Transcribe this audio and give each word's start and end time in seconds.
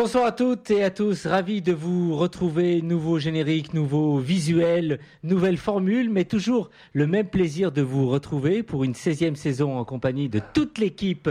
Bonsoir 0.00 0.24
à 0.24 0.32
toutes 0.32 0.70
et 0.70 0.82
à 0.82 0.88
tous, 0.88 1.26
ravi 1.26 1.60
de 1.60 1.74
vous 1.74 2.16
retrouver, 2.16 2.80
nouveau 2.80 3.18
générique, 3.18 3.74
nouveau 3.74 4.16
visuel, 4.16 4.98
nouvelle 5.22 5.58
formule, 5.58 6.08
mais 6.08 6.24
toujours 6.24 6.70
le 6.94 7.06
même 7.06 7.28
plaisir 7.28 7.70
de 7.70 7.82
vous 7.82 8.08
retrouver 8.08 8.62
pour 8.62 8.82
une 8.82 8.94
16e 8.94 9.34
saison 9.34 9.76
en 9.76 9.84
compagnie 9.84 10.30
de 10.30 10.40
toute 10.54 10.78
l'équipe 10.78 11.28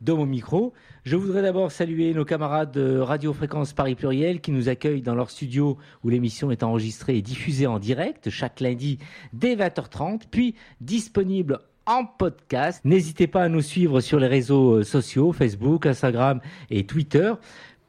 d'Homo 0.00 0.26
Micro. 0.26 0.72
Je 1.04 1.14
voudrais 1.14 1.42
d'abord 1.42 1.70
saluer 1.70 2.12
nos 2.12 2.24
camarades 2.24 2.72
de 2.72 2.98
Radio 2.98 3.32
Fréquence 3.32 3.72
Paris 3.72 3.94
Pluriel 3.94 4.40
qui 4.40 4.50
nous 4.50 4.68
accueillent 4.68 5.00
dans 5.00 5.14
leur 5.14 5.30
studio 5.30 5.78
où 6.02 6.08
l'émission 6.08 6.50
est 6.50 6.64
enregistrée 6.64 7.18
et 7.18 7.22
diffusée 7.22 7.68
en 7.68 7.78
direct 7.78 8.30
chaque 8.30 8.58
lundi 8.58 8.98
dès 9.32 9.54
20h30, 9.54 10.22
puis 10.28 10.56
disponible 10.80 11.60
en 11.88 12.04
podcast. 12.04 12.82
N'hésitez 12.84 13.26
pas 13.26 13.44
à 13.44 13.48
nous 13.48 13.62
suivre 13.62 14.00
sur 14.00 14.20
les 14.20 14.26
réseaux 14.26 14.82
sociaux, 14.82 15.32
Facebook, 15.32 15.86
Instagram 15.86 16.40
et 16.68 16.84
Twitter 16.84 17.32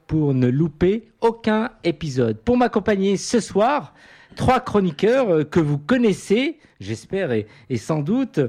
pour 0.09 0.33
ne 0.33 0.47
louper 0.47 1.07
aucun 1.21 1.69
épisode. 1.83 2.39
Pour 2.39 2.57
m'accompagner 2.57 3.15
ce 3.15 3.39
soir, 3.39 3.93
trois 4.35 4.59
chroniqueurs 4.59 5.29
euh, 5.29 5.43
que 5.43 5.59
vous 5.59 5.77
connaissez, 5.77 6.57
j'espère, 6.81 7.31
et, 7.31 7.45
sans 7.77 8.01
doute. 8.01 8.41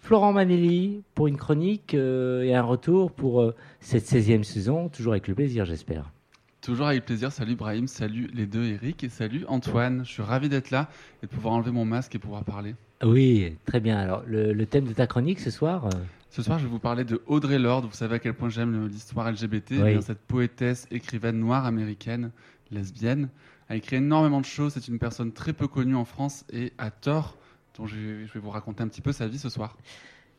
Florent 0.00 0.32
Manelli 0.32 1.02
pour 1.14 1.28
une 1.28 1.36
chronique 1.36 1.94
euh, 1.94 2.42
et 2.42 2.54
un 2.54 2.62
retour 2.62 3.12
pour 3.12 3.42
euh, 3.42 3.54
cette 3.80 4.04
16e 4.04 4.42
saison, 4.42 4.88
toujours 4.88 5.12
avec 5.12 5.28
le 5.28 5.34
plaisir, 5.34 5.64
j'espère. 5.64 6.10
Toujours 6.62 6.86
avec 6.86 7.04
plaisir. 7.04 7.30
Salut 7.30 7.54
Brahim, 7.54 7.86
salut 7.86 8.28
les 8.34 8.46
deux 8.46 8.64
Eric 8.64 9.04
et 9.04 9.08
salut 9.08 9.44
Antoine. 9.46 10.04
Je 10.04 10.10
suis 10.10 10.22
ravi 10.22 10.48
d'être 10.48 10.72
là 10.72 10.88
et 11.22 11.26
de 11.26 11.30
pouvoir 11.30 11.54
enlever 11.54 11.70
mon 11.70 11.84
masque 11.84 12.16
et 12.16 12.18
pouvoir 12.18 12.42
parler. 12.42 12.74
Oui, 13.04 13.56
très 13.66 13.78
bien. 13.78 13.98
Alors, 13.98 14.24
le, 14.26 14.64
thème 14.64 14.84
de 14.84 14.92
ta 14.92 15.06
chronique 15.06 15.38
ce 15.38 15.50
soir 15.50 15.88
ce 16.36 16.42
soir, 16.42 16.58
je 16.58 16.64
vais 16.64 16.70
vous 16.70 16.78
parler 16.78 17.04
de 17.04 17.22
Audrey 17.28 17.58
Lorde. 17.58 17.86
Vous 17.86 17.94
savez 17.94 18.16
à 18.16 18.18
quel 18.18 18.34
point 18.34 18.50
j'aime 18.50 18.88
l'histoire 18.88 19.32
LGBT. 19.32 20.02
Cette 20.02 20.20
poétesse, 20.20 20.86
écrivaine 20.90 21.38
noire 21.38 21.64
américaine, 21.64 22.30
lesbienne, 22.70 23.30
a 23.70 23.76
écrit 23.76 23.96
énormément 23.96 24.42
de 24.42 24.44
choses. 24.44 24.74
C'est 24.74 24.86
une 24.86 24.98
personne 24.98 25.32
très 25.32 25.54
peu 25.54 25.66
connue 25.66 25.96
en 25.96 26.04
France 26.04 26.44
et 26.52 26.74
à 26.76 26.90
tort, 26.90 27.38
dont 27.78 27.86
je 27.86 27.96
vais 27.96 28.38
vous 28.38 28.50
raconter 28.50 28.82
un 28.82 28.88
petit 28.88 29.00
peu 29.00 29.12
sa 29.12 29.28
vie 29.28 29.38
ce 29.38 29.48
soir. 29.48 29.78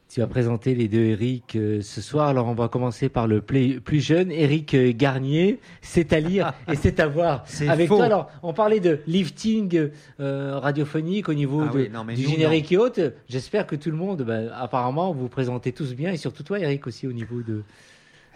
Tu 0.10 0.22
as 0.22 0.28
présenté 0.28 0.74
les 0.74 0.88
deux 0.88 1.04
Eric 1.04 1.58
euh, 1.58 1.82
ce 1.82 2.00
soir. 2.00 2.30
Alors 2.30 2.48
on 2.48 2.54
va 2.54 2.70
commencer 2.70 3.10
par 3.10 3.28
le 3.28 3.42
plus 3.42 3.82
jeune, 4.00 4.32
Eric 4.32 4.74
euh, 4.74 4.94
Garnier. 4.96 5.60
C'est 5.82 6.14
à 6.14 6.22
lire 6.22 6.54
et 6.72 6.78
c'est 6.78 7.02
à 7.02 7.08
voir 7.08 7.44
avec 7.68 7.90
toi. 7.90 8.06
Alors 8.06 8.32
on 8.42 8.54
parlait 8.54 8.80
de 8.80 9.02
lifting 9.06 9.90
euh, 10.22 10.60
radiophonique 10.60 11.28
au 11.28 11.34
niveau 11.34 11.62
ah 11.62 12.14
du 12.14 12.26
générique 12.26 12.72
et 12.72 12.78
autres. 12.78 13.14
J'espère 13.28 13.68
que 13.68 13.76
tout 13.76 13.92
le 13.92 13.98
monde, 13.98 14.22
bah, 14.22 14.44
apparemment, 14.58 15.12
vous 15.12 15.28
présentez 15.28 15.74
tous 15.74 15.94
bien 15.94 16.14
et 16.14 16.18
surtout 16.18 16.44
toi, 16.44 16.58
Eric, 16.58 16.88
aussi 16.88 17.06
au 17.06 17.14
niveau 17.14 17.42
de. 17.42 17.64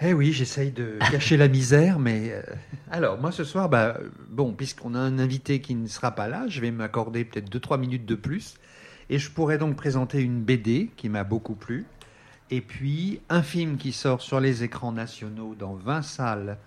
Eh 0.02 0.14
oui, 0.14 0.34
j'essaye 0.34 0.72
de 0.72 0.98
cacher 1.12 1.38
la 1.38 1.48
misère, 1.48 2.00
mais 2.00 2.34
alors 2.90 3.18
moi 3.18 3.32
ce 3.32 3.46
soir, 3.46 3.70
bah, 3.70 3.98
bon, 4.30 4.52
puisqu'on 4.52 4.94
a 4.94 5.00
un 5.00 5.20
invité 5.20 5.62
qui 5.62 5.76
ne 5.76 5.88
sera 5.88 6.12
pas 6.12 6.28
là, 6.28 6.46
je 6.50 6.60
vais 6.60 6.72
m'accorder 6.72 7.24
peut-être 7.24 7.50
2-3 7.50 7.80
minutes 7.80 8.06
de 8.06 8.16
plus. 8.16 8.56
Et 9.12 9.20
je 9.20 9.30
pourrais 9.30 9.58
donc 9.58 9.76
présenter 9.76 10.22
une 10.22 10.42
BD 10.42 10.90
qui 10.96 11.10
m'a 11.10 11.26
beaucoup 11.26 11.54
plu, 11.54 11.86
et 12.50 12.62
puis 12.62 13.20
un 13.28 13.44
film 13.44 13.76
qui 13.76 13.92
sort 13.92 14.22
sur 14.22 14.40
les 14.40 14.64
écrans 14.64 14.94
nationaux 14.94 15.54
dans 15.54 15.74
20 15.74 16.02
salles 16.02 16.58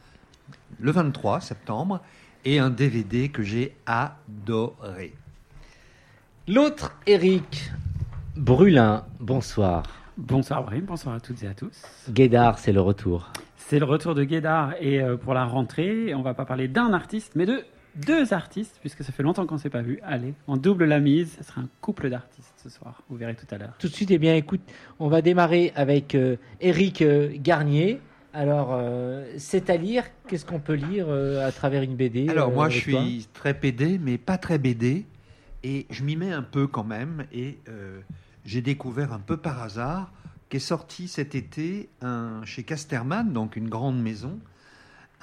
le 0.78 0.90
23 0.90 1.40
septembre, 1.40 2.02
et 2.44 2.58
un 2.58 2.68
DVD 2.68 3.30
que 3.30 3.42
j'ai 3.42 3.74
adoré. 3.86 5.14
L'autre, 6.46 6.94
Eric 7.06 7.72
Brulin, 8.36 9.06
bonsoir. 9.20 9.84
Bonsoir 10.18 10.64
Brahim, 10.64 10.84
bonsoir 10.84 11.14
à 11.14 11.20
toutes 11.20 11.42
et 11.42 11.46
à 11.46 11.54
tous. 11.54 11.82
Guédard, 12.10 12.58
c'est 12.58 12.72
le 12.72 12.82
retour. 12.82 13.32
C'est 13.56 13.78
le 13.78 13.86
retour 13.86 14.14
de 14.14 14.22
Guédard 14.22 14.74
et 14.78 15.00
euh, 15.00 15.16
pour 15.16 15.32
la 15.32 15.46
rentrée, 15.46 16.14
on 16.14 16.20
va 16.20 16.34
pas 16.34 16.44
parler 16.44 16.68
d'un 16.68 16.92
artiste, 16.92 17.32
mais 17.36 17.46
de 17.46 17.64
deux 17.96 18.32
artistes, 18.32 18.76
puisque 18.80 19.04
ça 19.04 19.12
fait 19.12 19.22
longtemps 19.22 19.46
qu'on 19.46 19.54
ne 19.54 19.60
s'est 19.60 19.70
pas 19.70 19.82
vu. 19.82 20.00
Allez, 20.02 20.34
on 20.46 20.56
double 20.56 20.84
la 20.84 21.00
mise. 21.00 21.36
Ce 21.38 21.44
sera 21.44 21.60
un 21.60 21.68
couple 21.80 22.10
d'artistes 22.10 22.54
ce 22.56 22.68
soir. 22.68 23.02
Vous 23.08 23.16
verrez 23.16 23.34
tout 23.34 23.46
à 23.50 23.58
l'heure. 23.58 23.74
Tout 23.78 23.88
de 23.88 23.94
suite, 23.94 24.10
eh 24.10 24.18
bien, 24.18 24.34
écoute, 24.34 24.60
on 24.98 25.08
va 25.08 25.22
démarrer 25.22 25.72
avec 25.76 26.14
euh, 26.14 26.36
Eric 26.60 27.02
euh, 27.02 27.30
Garnier. 27.36 28.00
Alors, 28.32 28.70
euh, 28.72 29.32
c'est 29.38 29.70
à 29.70 29.76
lire. 29.76 30.04
Qu'est-ce 30.26 30.44
qu'on 30.44 30.58
peut 30.58 30.74
lire 30.74 31.08
à 31.08 31.52
travers 31.52 31.82
une 31.82 31.94
BD 31.94 32.28
Alors, 32.28 32.50
moi, 32.50 32.68
je 32.68 32.78
suis 32.78 33.28
très 33.32 33.54
PD, 33.54 33.98
mais 34.02 34.18
pas 34.18 34.38
très 34.38 34.58
BD. 34.58 35.06
Et 35.62 35.86
je 35.90 36.02
m'y 36.02 36.16
mets 36.16 36.32
un 36.32 36.42
peu 36.42 36.66
quand 36.66 36.84
même. 36.84 37.26
Et 37.32 37.58
j'ai 38.44 38.60
découvert 38.60 39.12
un 39.12 39.20
peu 39.20 39.36
par 39.36 39.62
hasard 39.62 40.12
qu'est 40.48 40.58
sorti 40.58 41.08
cet 41.08 41.34
été 41.34 41.88
un, 42.02 42.42
chez 42.44 42.64
Casterman, 42.64 43.32
donc 43.32 43.56
une 43.56 43.68
grande 43.68 44.00
maison, 44.00 44.38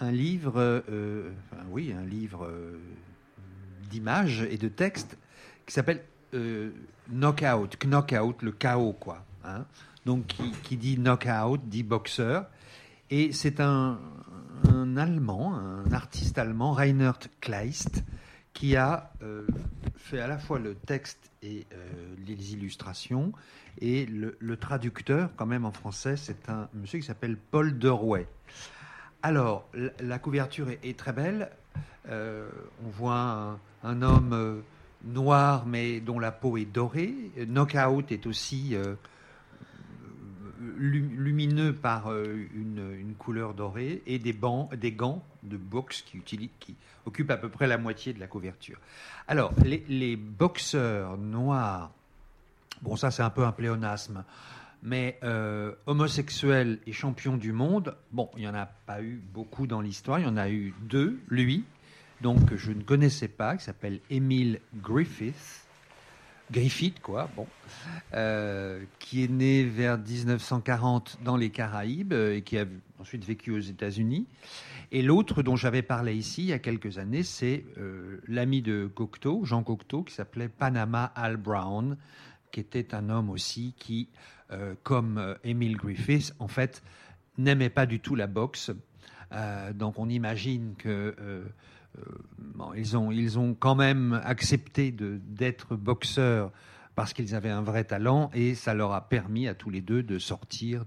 un 0.01 0.11
livre, 0.11 0.53
euh, 0.57 1.31
oui, 1.69 1.93
un 1.93 2.03
livre 2.03 2.45
euh, 2.45 2.77
d'images 3.89 4.45
et 4.49 4.57
de 4.57 4.67
textes 4.67 5.17
qui 5.65 5.73
s'appelle 5.73 6.03
euh, 6.33 6.71
Knockout, 7.09 7.77
Knockout, 7.77 8.41
le 8.41 8.51
chaos, 8.51 8.93
quoi. 8.93 9.23
Hein. 9.45 9.65
Donc, 10.05 10.25
qui, 10.27 10.51
qui, 10.63 10.77
dit 10.77 10.97
knockout, 10.97 11.61
dit 11.65 11.83
boxeur. 11.83 12.47
Et 13.11 13.31
c'est 13.31 13.59
un, 13.59 13.99
un, 14.67 14.97
Allemand, 14.97 15.55
un 15.55 15.91
artiste 15.93 16.37
allemand, 16.39 16.73
Reinhard 16.73 17.19
Kleist, 17.39 18.03
qui 18.53 18.75
a 18.75 19.11
fait 19.95 20.19
à 20.19 20.27
la 20.27 20.37
fois 20.37 20.59
le 20.59 20.75
texte 20.75 21.31
et 21.43 21.65
les 22.25 22.53
illustrations. 22.53 23.31
Et 23.79 24.05
le, 24.05 24.37
le, 24.39 24.57
traducteur, 24.57 25.29
quand 25.35 25.45
même 25.45 25.65
en 25.65 25.71
français, 25.71 26.17
c'est 26.17 26.49
un 26.49 26.67
monsieur 26.73 26.99
qui 26.99 27.05
s'appelle 27.05 27.37
Paul 27.37 27.77
Derouet. 27.77 28.27
Alors, 29.23 29.67
la 29.99 30.17
couverture 30.17 30.67
est, 30.69 30.97
très 30.97 31.13
belle. 31.13 31.51
Euh, 32.09 32.49
on 32.83 32.89
voit 32.89 33.59
un, 33.83 34.01
homme 34.01 34.33
euh, 34.33 34.61
noir 35.03 35.67
mais 35.67 35.99
dont 35.99 36.17
la 36.17 36.31
peau 36.31 36.57
est 36.57 36.65
dorée. 36.65 37.13
Knockout 37.37 38.11
est 38.11 38.25
aussi 38.25 38.75
euh, 38.75 38.95
lumineux 40.59 41.73
par 41.73 42.11
une, 42.11 43.13
couleur 43.19 43.53
dorée 43.53 44.01
et 44.07 44.17
des, 44.17 44.33
gants 44.33 45.23
de 45.43 45.57
boxe 45.57 46.01
qui, 46.01 46.47
occupent 47.05 47.31
à 47.31 47.37
peu 47.37 47.49
près 47.49 47.67
la 47.67 47.77
moitié 47.77 48.13
de 48.13 48.19
la 48.19 48.27
couverture. 48.27 48.79
Alors, 49.27 49.53
les 49.63 50.15
boxeurs 50.15 51.17
noirs, 51.19 51.91
bon 52.81 52.95
ça 52.95 53.11
c'est 53.11 53.23
un 53.23 53.29
peu 53.29 53.45
un 53.45 53.51
pléonasme, 53.51 54.23
mais 54.83 55.19
euh, 55.23 55.73
homosexuel 55.85 56.79
et 56.87 56.91
champion 56.91 57.37
du 57.37 57.51
monde, 57.51 57.95
bon, 58.11 58.29
il 58.35 58.41
n'y 58.41 58.47
en 58.47 58.55
a 58.55 58.65
pas 58.65 59.01
eu 59.01 59.21
beaucoup 59.33 59.67
dans 59.67 59.81
l'histoire. 59.81 60.19
Il 60.19 60.25
y 60.25 60.29
en 60.29 60.37
a 60.37 60.49
eu 60.49 60.73
deux, 60.81 61.19
lui, 61.29 61.63
donc 62.21 62.45
que 62.45 62.57
je 62.57 62.71
ne 62.71 62.81
connaissais 62.81 63.27
pas, 63.27 63.57
qui 63.57 63.63
s'appelle 63.63 63.99
Emile 64.09 64.59
Griffith. 64.75 65.67
Griffith, 66.51 66.99
quoi, 66.99 67.29
bon, 67.35 67.47
euh, 68.13 68.83
qui 68.99 69.23
est 69.23 69.31
né 69.31 69.63
vers 69.63 69.97
1940 69.97 71.19
dans 71.23 71.37
les 71.37 71.49
Caraïbes 71.49 72.11
euh, 72.11 72.35
et 72.35 72.41
qui 72.41 72.57
a 72.57 72.65
ensuite 72.99 73.23
vécu 73.23 73.51
aux 73.51 73.59
États-Unis. 73.59 74.27
Et 74.91 75.01
l'autre 75.01 75.43
dont 75.43 75.55
j'avais 75.55 75.81
parlé 75.81 76.13
ici 76.13 76.41
il 76.41 76.47
y 76.47 76.53
a 76.53 76.59
quelques 76.59 76.97
années, 76.97 77.23
c'est 77.23 77.63
l'ami 78.27 78.61
de 78.61 78.91
Cocteau, 78.93 79.45
Jean 79.45 79.63
Cocteau, 79.63 80.03
qui 80.03 80.13
s'appelait 80.13 80.49
Panama 80.49 81.05
Al 81.15 81.37
Brown, 81.37 81.95
qui 82.51 82.59
était 82.59 82.93
un 82.93 83.09
homme 83.09 83.29
aussi 83.29 83.73
qui 83.79 84.09
euh, 84.51 84.75
comme 84.83 85.17
euh, 85.17 85.35
Emile 85.43 85.77
Griffiths, 85.77 86.33
en 86.39 86.47
fait, 86.47 86.83
n'aimait 87.37 87.69
pas 87.69 87.85
du 87.85 88.01
tout 88.01 88.15
la 88.15 88.27
boxe. 88.27 88.71
Euh, 89.31 89.71
donc 89.71 89.97
on 89.97 90.09
imagine 90.09 90.75
que 90.77 91.15
ont, 92.95 93.11
ils 93.11 93.39
ont 93.39 93.53
quand 93.53 93.75
même 93.75 94.19
accepté 94.25 94.91
d'être 94.91 95.77
boxeurs 95.77 96.51
parce 96.95 97.13
qu'ils 97.13 97.33
avaient 97.33 97.49
un 97.49 97.61
vrai 97.61 97.85
talent 97.85 98.29
et 98.33 98.55
ça 98.55 98.73
leur 98.73 98.91
a 98.91 99.07
permis 99.07 99.47
à 99.47 99.53
tous 99.53 99.69
les 99.69 99.79
deux 99.79 100.03
de 100.03 100.19
sortir 100.19 100.83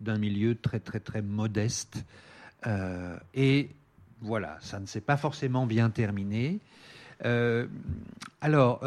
d'un 0.00 0.18
milieu 0.18 0.54
très 0.54 0.80
très 0.80 1.00
très 1.00 1.22
modeste. 1.22 2.04
et 3.34 3.70
voilà, 4.20 4.58
ça 4.60 4.78
ne 4.78 4.84
s'est 4.84 5.00
pas 5.00 5.16
forcément 5.16 5.66
bien 5.66 5.88
terminé. 5.88 6.60
alors, 8.42 8.84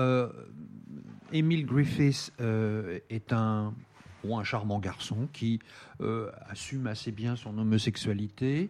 Emile 1.31 1.65
Griffiths 1.65 2.31
est 2.39 3.33
un 3.33 3.74
ou 4.23 4.37
un 4.37 4.43
charmant 4.43 4.79
garçon 4.79 5.27
qui 5.31 5.59
euh, 6.01 6.31
assume 6.49 6.87
assez 6.87 7.11
bien 7.11 7.35
son 7.35 7.57
homosexualité. 7.57 8.69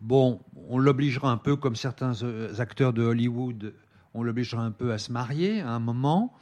Bon, 0.00 0.40
on 0.68 0.78
l'obligera 0.78 1.30
un 1.30 1.36
peu, 1.36 1.56
comme 1.56 1.76
certains 1.76 2.22
euh, 2.22 2.54
acteurs 2.58 2.92
de 2.92 3.02
Hollywood, 3.02 3.74
on 4.12 4.22
l'obligera 4.22 4.62
un 4.62 4.70
peu 4.70 4.92
à 4.92 4.98
se 4.98 5.10
marier 5.12 5.60
à 5.60 5.70
un 5.70 5.80
moment. 5.80 6.34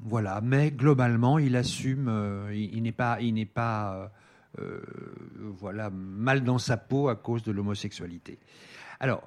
Voilà, 0.00 0.40
mais 0.42 0.70
globalement, 0.70 1.38
il 1.38 1.56
assume, 1.56 2.08
euh, 2.08 2.52
il, 2.54 2.82
n'est 2.82 2.92
pas, 2.92 3.18
mal 5.90 6.44
dans 6.44 6.58
sa 6.58 6.76
peau 6.76 7.08
à 7.08 7.16
cause 7.16 7.42
de 7.42 7.52
l'homosexualité. 7.52 8.38
Alors, 9.00 9.26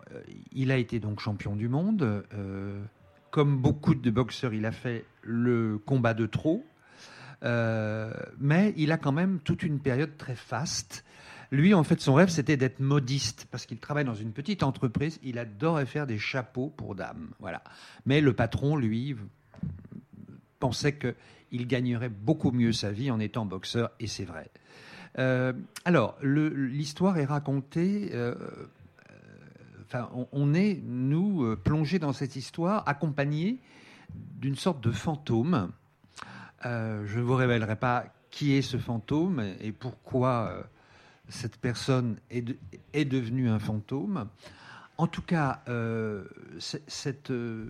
il 0.51 0.71
a 0.71 0.77
été 0.77 0.99
donc 0.99 1.19
champion 1.19 1.55
du 1.55 1.69
monde. 1.69 2.23
comme 3.31 3.57
beaucoup 3.57 3.95
de 3.95 4.11
boxeurs, 4.11 4.53
il 4.53 4.65
a 4.65 4.71
fait 4.71 5.05
le 5.21 5.77
combat 5.77 6.13
de 6.13 6.25
trop, 6.25 6.63
euh, 7.43 8.11
mais 8.39 8.73
il 8.77 8.91
a 8.91 8.97
quand 8.97 9.11
même 9.11 9.39
toute 9.39 9.63
une 9.63 9.79
période 9.79 10.17
très 10.17 10.35
faste. 10.35 11.05
Lui, 11.51 11.73
en 11.73 11.83
fait, 11.83 11.99
son 11.99 12.13
rêve, 12.13 12.29
c'était 12.29 12.57
d'être 12.57 12.79
modiste, 12.79 13.47
parce 13.49 13.65
qu'il 13.65 13.79
travaille 13.79 14.05
dans 14.05 14.13
une 14.13 14.33
petite 14.33 14.61
entreprise. 14.61 15.19
Il 15.23 15.39
adorait 15.39 15.87
faire 15.87 16.05
des 16.05 16.19
chapeaux 16.19 16.69
pour 16.69 16.95
dames. 16.95 17.29
Voilà. 17.39 17.63
Mais 18.05 18.21
le 18.21 18.33
patron, 18.33 18.75
lui, 18.75 19.15
pensait 20.59 20.97
qu'il 20.97 21.67
gagnerait 21.67 22.09
beaucoup 22.09 22.51
mieux 22.51 22.71
sa 22.71 22.91
vie 22.91 23.09
en 23.09 23.19
étant 23.19 23.45
boxeur, 23.45 23.91
et 23.99 24.07
c'est 24.07 24.25
vrai. 24.25 24.51
Euh, 25.17 25.53
alors, 25.85 26.17
l'histoire 26.21 27.17
est 27.17 27.25
racontée. 27.25 28.11
Euh, 28.13 28.35
enfin, 29.85 30.11
on, 30.31 30.53
est, 30.53 30.79
nous, 30.85 31.55
plongés 31.57 31.97
dans 31.97 32.13
cette 32.13 32.35
histoire, 32.35 32.87
accompagnés 32.87 33.59
d'une 34.13 34.55
sorte 34.55 34.83
de 34.83 34.91
fantôme. 34.91 35.71
Je 36.63 37.17
ne 37.17 37.21
vous 37.21 37.35
révélerai 37.35 37.75
pas 37.75 38.05
qui 38.29 38.53
est 38.53 38.61
ce 38.61 38.77
fantôme 38.77 39.43
et 39.59 39.71
pourquoi 39.71 40.69
cette 41.29 41.57
personne 41.57 42.17
est, 42.29 43.05
devenue 43.05 43.49
un 43.49 43.59
fantôme. 43.59 44.27
En 44.97 45.07
tout 45.07 45.21
cas, 45.21 45.61
euh, 45.69 46.25
cette, 46.87 47.31
euh, 47.31 47.69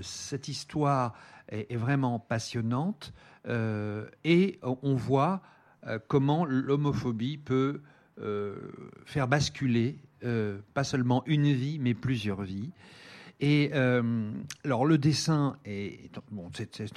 cette 0.00 0.48
histoire 0.48 1.14
est, 1.48 1.76
vraiment 1.76 2.18
passionnante 2.18 3.12
euh, 3.48 4.06
et 4.24 4.58
on 4.62 4.94
voit 4.94 5.40
comment 6.06 6.44
l'homophobie 6.44 7.38
peut 7.38 7.80
faire 9.04 9.26
basculer 9.26 9.98
pas 10.74 10.84
seulement 10.84 11.24
une 11.26 11.52
vie, 11.52 11.80
mais 11.80 11.94
plusieurs 11.94 12.42
vies. 12.42 12.70
Et 13.42 13.72
euh, 13.74 14.30
alors 14.64 14.86
le 14.86 14.98
dessin 14.98 15.56
est 15.64 16.12
bon, 16.30 16.48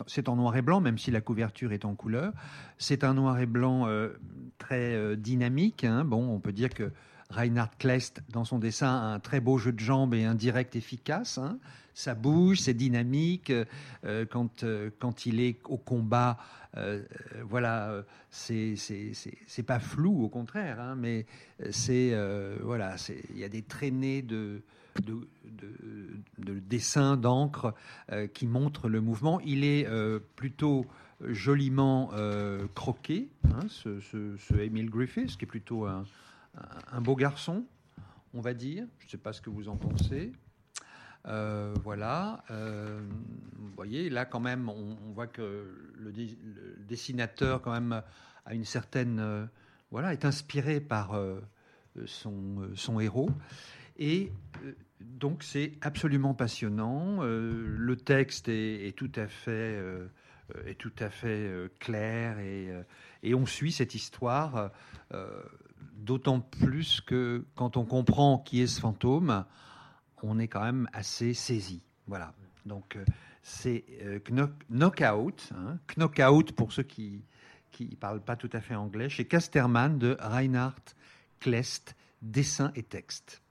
c'est 0.06 0.30
en 0.30 0.36
noir 0.36 0.56
et 0.56 0.62
blanc, 0.62 0.80
même 0.80 1.00
si 1.00 1.10
la 1.10 1.20
couverture 1.20 1.74
est 1.74 1.86
en 1.86 1.96
couleur. 1.96 2.34
C'est 2.78 3.04
un 3.04 3.16
noir 3.16 3.40
et 3.40 3.48
blanc 3.48 3.88
euh, 3.88 4.10
très 4.60 4.94
euh, 4.94 5.16
dynamique. 5.16 5.84
Hein. 5.84 6.06
Bon, 6.06 6.30
on 6.30 6.40
peut 6.40 6.52
dire 6.52 6.70
que 6.70 6.92
Reinhard 7.32 7.76
Klest, 7.80 8.22
dans 8.30 8.46
son 8.46 8.60
dessin, 8.60 8.90
a 8.90 9.06
un 9.08 9.20
très 9.20 9.40
beau 9.40 9.58
jeu 9.58 9.72
de 9.72 9.80
jambes 9.80 10.14
et 10.14 10.24
un 10.24 10.36
direct 10.36 10.76
efficace. 10.76 11.40
Hein. 11.40 11.58
Ça 11.96 12.14
bouge, 12.14 12.60
c'est 12.60 12.76
dynamique. 12.76 13.52
quand, 14.30 14.66
quand 15.00 15.26
il 15.26 15.40
est 15.40 15.58
au 15.64 15.78
combat, 15.78 16.38
voilà, 17.42 18.04
c'est 18.30 18.76
c'est 18.76 19.64
pas 19.64 19.80
flou, 19.80 20.26
au 20.26 20.28
contraire, 20.28 20.82
hein, 20.82 20.96
mais 20.98 21.26
c'est 21.72 22.14
voilà, 22.62 22.98
il 23.34 23.40
y 23.40 23.46
a 23.46 23.50
des 23.50 23.62
traînées 23.62 24.22
de 24.22 24.62
de, 25.02 25.28
de, 26.38 26.60
dessin, 26.60 27.18
d'encre 27.18 27.74
euh, 28.12 28.28
qui 28.28 28.48
montre 28.48 28.90
le 28.90 29.02
mouvement. 29.02 29.40
Il 29.42 29.64
est 29.64 29.88
euh, 29.88 30.20
plutôt 30.36 30.86
joliment 31.22 32.12
euh, 32.14 32.68
croqué, 32.76 33.30
hein, 33.46 33.66
ce, 33.70 34.00
ce, 34.00 34.56
Emile 34.58 34.90
Griffiths, 34.90 35.38
qui 35.38 35.46
est 35.46 35.48
plutôt 35.48 35.86
un, 35.86 36.06
beau 37.02 37.16
garçon, 37.16 37.66
on 38.34 38.42
va 38.42 38.54
dire. 38.54 38.86
Je 39.00 39.06
ne 39.06 39.10
sais 39.12 39.18
pas 39.18 39.34
ce 39.34 39.42
que 39.42 39.50
vous 39.50 39.70
en 39.70 39.78
pensez. 39.78 40.32
voilà. 41.26 42.44
vous 42.50 43.76
voyez, 43.76 44.10
là, 44.10 44.26
quand 44.26 44.42
même, 44.42 44.70
on, 44.70 44.96
voit 45.14 45.28
que 45.28 45.92
le, 45.98 46.12
dessinateur, 46.88 47.62
quand 47.62 47.72
même, 47.72 48.02
a 48.46 48.54
une 48.54 48.66
certaine. 48.66 49.50
voilà, 49.92 50.14
est 50.14 50.26
inspiré 50.26 50.80
par 50.82 51.18
son, 52.06 52.70
son 52.76 53.00
héros. 53.00 53.30
Et 53.98 54.32
donc 55.00 55.44
c'est 55.44 55.74
absolument 55.82 56.34
passionnant. 56.34 57.24
Euh, 57.24 57.66
le 57.68 57.96
texte 57.96 58.48
est, 58.50 58.96
tout 58.96 59.12
à 59.16 59.28
fait, 59.28 59.52
euh, 59.52 60.08
est 60.66 60.78
tout 60.78 60.94
à 61.00 61.10
fait 61.10 61.28
euh, 61.28 61.70
clair 61.80 62.40
et, 62.40 62.70
et, 63.24 63.34
on 63.34 63.46
suit 63.46 63.72
cette 63.72 63.96
histoire 63.96 64.72
d'autant 65.98 66.42
plus 66.42 67.00
que 67.00 67.46
quand 67.56 67.78
on 67.78 67.86
comprend 67.86 68.38
qui 68.40 68.62
est 68.62 68.68
ce 68.68 68.82
fantôme, 68.82 69.46
on 70.24 70.40
est 70.40 70.48
quand 70.48 70.64
même 70.64 70.90
assez 70.94 71.34
saisi. 71.34 71.82
Voilà. 72.08 72.34
Donc 72.66 72.98
c'est 73.42 73.86
Knockout, 74.70 75.54
hein, 75.56 75.78
Knockout 75.96 76.52
pour 76.52 76.74
ceux 76.74 76.84
qui 76.84 77.24
ne 77.80 77.96
parlent 77.96 78.24
pas 78.24 78.36
tout 78.36 78.50
à 78.52 78.60
fait 78.60 78.76
anglais, 78.76 79.10
chez 79.10 79.26
Casterman 79.26 79.98
de 79.98 80.18
Reinhard 80.20 80.82
Klest, 81.40 81.96
dessin 82.22 82.72
et 82.76 82.84
texte. 82.84 83.45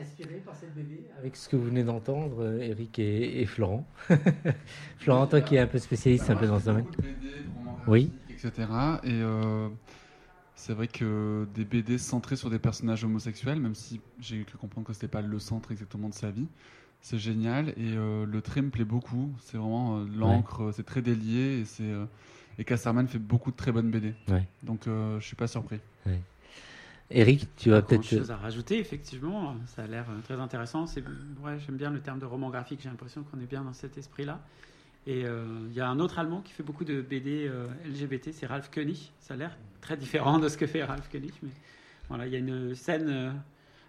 Inspiré 0.00 0.36
par 0.44 0.54
cette 0.54 0.74
BD 0.74 1.00
avec 1.18 1.34
ce 1.34 1.48
que 1.48 1.56
vous 1.56 1.64
venez 1.64 1.82
d'entendre, 1.82 2.42
euh, 2.42 2.60
Eric 2.60 2.98
et, 2.98 3.44
Florent. 3.46 3.86
Florent, 4.98 5.26
toi 5.26 5.40
qui 5.40 5.56
est 5.56 5.60
un 5.60 5.66
peu 5.66 5.78
spécialiste 5.78 6.30
un 6.30 6.36
peu 6.36 6.46
dans 6.46 6.60
ce 6.60 6.66
domaine. 6.66 6.86
oui. 7.86 8.12
Etc. 8.30 8.50
Et 9.02 9.10
euh, 9.10 9.68
c'est 10.54 10.72
vrai 10.72 10.86
que 10.86 11.48
des 11.54 11.64
BD 11.64 11.98
centrés 11.98 12.36
sur 12.36 12.50
des 12.50 12.60
personnages 12.60 13.02
homosexuels, 13.02 13.58
même 13.58 13.74
si 13.74 14.00
j'ai 14.20 14.44
cru 14.44 14.56
comprendre 14.58 14.86
que 14.86 14.92
c'était 14.92 15.08
pas 15.08 15.22
le 15.22 15.38
centre 15.40 15.72
exactement 15.72 16.08
de 16.08 16.14
sa 16.14 16.30
vie, 16.30 16.46
c'est 17.00 17.18
génial. 17.18 17.70
Et 17.70 17.74
euh, 17.78 18.24
le 18.24 18.40
trait 18.40 18.62
me 18.62 18.70
plaît 18.70 18.84
beaucoup. 18.84 19.32
C'est 19.40 19.56
vraiment 19.56 20.04
l'encre, 20.16 20.70
c'est 20.72 20.86
très 20.86 21.02
délié 21.02 21.60
et 21.60 21.64
c'est 21.64 21.90
et 22.60 22.64
Casterman 22.64 23.06
fait 23.06 23.18
beaucoup 23.18 23.50
de 23.50 23.56
très 23.56 23.72
bonnes 23.72 23.90
BD. 23.90 24.14
Donc 24.62 24.82
je 24.86 25.24
suis 25.24 25.36
pas 25.36 25.48
surpris. 25.48 25.80
Eric, 27.10 27.48
tu 27.56 27.70
vas 27.70 27.80
peut-être. 27.80 28.04
chose 28.04 28.30
à 28.30 28.36
rajouter, 28.36 28.78
effectivement. 28.78 29.56
Ça 29.66 29.84
a 29.84 29.86
l'air 29.86 30.06
euh, 30.10 30.20
très 30.22 30.34
intéressant. 30.34 30.86
C'est... 30.86 31.02
Ouais, 31.42 31.58
j'aime 31.58 31.76
bien 31.76 31.90
le 31.90 32.00
terme 32.00 32.18
de 32.18 32.26
roman 32.26 32.50
graphique. 32.50 32.80
J'ai 32.82 32.90
l'impression 32.90 33.22
qu'on 33.24 33.40
est 33.40 33.46
bien 33.46 33.64
dans 33.64 33.72
cet 33.72 33.96
esprit-là. 33.96 34.40
Et 35.06 35.24
euh, 35.24 35.44
il 35.70 35.74
y 35.74 35.80
a 35.80 35.88
un 35.88 36.00
autre 36.00 36.18
Allemand 36.18 36.42
qui 36.42 36.52
fait 36.52 36.62
beaucoup 36.62 36.84
de 36.84 37.00
BD 37.00 37.48
euh, 37.48 37.66
LGBT, 37.86 38.32
c'est 38.32 38.44
Ralph 38.44 38.70
König. 38.70 39.10
Ça 39.20 39.34
a 39.34 39.36
l'air 39.38 39.56
très 39.80 39.96
différent 39.96 40.38
de 40.38 40.48
ce 40.48 40.58
que 40.58 40.66
fait 40.66 40.84
Ralph 40.84 41.08
König, 41.08 41.32
mais 41.42 41.50
voilà, 42.08 42.26
il 42.26 42.32
y 42.32 42.36
a 42.36 42.40
une 42.40 42.74
scène 42.74 43.34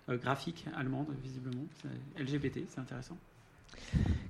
graphique 0.08 0.66
allemande, 0.76 1.08
visiblement. 1.22 1.66
LGBT, 2.18 2.60
c'est 2.70 2.80
intéressant. 2.80 3.18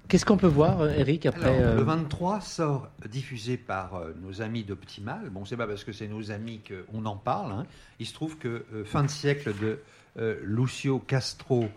Qu'est-ce 0.09 0.25
qu'on 0.25 0.37
peut 0.37 0.47
voir, 0.47 0.81
euh, 0.81 0.89
Eric, 0.89 1.27
après 1.27 1.61
euh, 1.61 1.75
Le 1.75 1.83
23 1.83 2.41
sort 2.41 2.89
diffusé 3.07 3.57
par 3.57 3.93
euh, 3.93 4.11
nos 4.23 4.41
amis 4.41 4.63
d'Optimal. 4.63 5.29
Bon, 5.29 5.45
c'est 5.45 5.56
pas 5.56 5.68
parce 5.68 5.83
que 5.83 5.91
c'est 5.91 6.07
nos 6.07 6.31
amis 6.31 6.61
qu'on 6.68 7.06
en 7.06 7.15
parle. 7.15 7.51
Hein. 7.51 7.68
Il 7.99 8.07
se 8.07 8.15
trouve 8.15 8.39
que 8.39 8.65
Fin 8.85 9.03
de 9.03 9.09
siècle 9.09 9.53
de 9.61 9.79
Lucio 10.41 10.97
Castro, 10.97 11.69